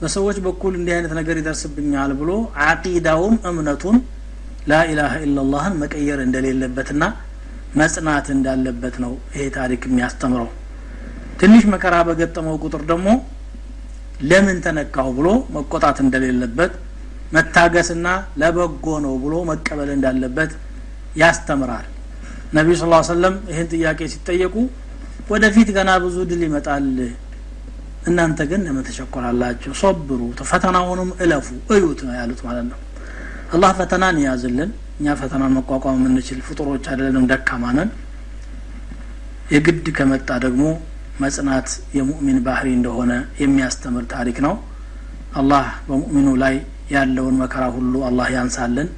በሰዎች 0.01 0.39
በኩል 0.47 0.73
እንዲህ 0.79 0.93
አይነት 0.97 1.13
ነገር 1.19 1.37
ይደርስብኛል 1.41 2.13
ብሎ 2.21 2.31
አቂዳውን 2.65 3.35
እምነቱን 3.51 3.97
ላኢላሃ 4.71 5.15
ኢላላህን 5.25 5.75
መቀየር 5.83 6.19
እንደሌለበትና 6.25 7.05
መጽናት 7.77 8.27
እንዳለበት 8.35 8.97
ነው 9.05 9.13
ይሄ 9.33 9.45
ታሪክ 9.57 9.83
የሚያስተምረው። 9.89 10.51
ትንሽ 11.41 11.63
መከራ 11.73 11.95
በገጠመው 12.09 12.57
ቁጥር 12.65 12.83
ደግሞ 12.91 13.09
ለምን 14.25 14.59
ተነካሁ 14.65 15.09
ብሎ 15.17 15.29
መቆጣት 15.55 15.99
እንደሌለበት 16.05 16.73
መታገስና 17.35 18.07
ለበጎ 18.41 18.87
ነው 19.05 19.15
ብሎ 19.25 19.35
መቀበል 19.51 19.91
እንዳለበት 19.97 20.53
ያስተምራል 21.23 21.87
ነቢዩ 22.55 22.75
ስ 22.81 22.85
ሰለም 23.09 23.35
ይህን 23.51 23.69
ጥያቄ 23.73 24.01
ሲጠየቁ 24.13 24.55
ወደፊት 25.31 25.69
ገና 25.77 25.91
ብዙ 26.03 26.17
ድል 26.31 26.43
ይመጣል 26.47 26.87
እናንተ 28.09 28.39
ግን 28.51 28.61
ለምን 28.67 28.85
ተቸኮላላችሁ? 28.89 29.71
ሶብሩ 29.81 30.21
ፈተናውንም 30.51 31.11
እለፉ 31.25 31.47
እዩት 31.75 32.01
ነው 32.07 32.15
ያሉት 32.19 32.41
ማለት 32.47 32.67
ነው። 32.71 32.79
አላህ 33.55 33.71
ፈተናን 33.79 34.17
ያዝልን 34.25 34.71
እኛ 34.99 35.15
ፈተናን 35.21 35.53
መቋቋም 35.57 35.97
የምንችል 35.99 36.41
ፍጡሮች 36.49 36.85
አይደለንም 36.91 37.25
ደካማነን 37.31 37.91
የግድ 39.55 39.87
ከመጣ 39.97 40.29
ደግሞ 40.45 40.63
መጽናት 41.21 41.69
የሙእሚን 41.97 42.39
ባህሪ 42.47 42.69
እንደሆነ 42.79 43.13
የሚያስተምር 43.43 44.05
ታሪክ 44.15 44.39
ነው። 44.47 44.55
አላህ 45.41 45.67
በሙእሚኑ 45.89 46.29
ላይ 46.43 46.55
ያለውን 46.95 47.37
መከራ 47.43 47.65
ሁሉ 47.77 47.95
አላህ 48.09 48.27
ያንሳልን 48.37 48.89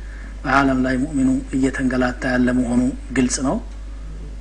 በአለም 0.46 0.78
ላይ 0.84 0.96
ሙእሚኑ 1.02 1.28
እየተንገላታ 1.56 2.22
ያለ 2.34 2.48
መሆኑ 2.58 2.82
ግልጽ 3.16 3.36
ነው። 3.46 3.56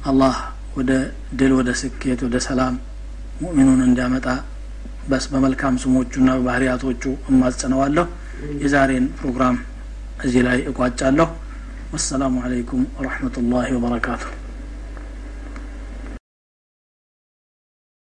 አላህ 0.10 0.36
ወደ 0.78 0.92
ድል 1.40 1.52
ወደ 1.58 1.70
ስኬት 1.80 2.20
ወደ 2.26 2.38
ሰላም 2.48 2.76
ሙእሚኑን 3.42 3.82
እንዲያመጣ 3.88 4.28
በስ 5.10 5.26
በመልካም 5.32 5.80
ስሞቹና 5.84 6.30
በባህርያቶቹ 6.38 7.04
እማጸነዋለሁ። 7.32 8.06
የዛሬን 8.64 9.06
ፕሮግራም 9.20 9.58
እዚህ 10.26 10.42
ላይ 10.48 10.60
እቋጫለሁ። 10.72 11.30
ወሰላሙ 11.94 12.36
አለይኩም 12.46 12.84
ወረሕመቱላህ 12.98 13.68
ወበረካቱሁ። 13.76 14.32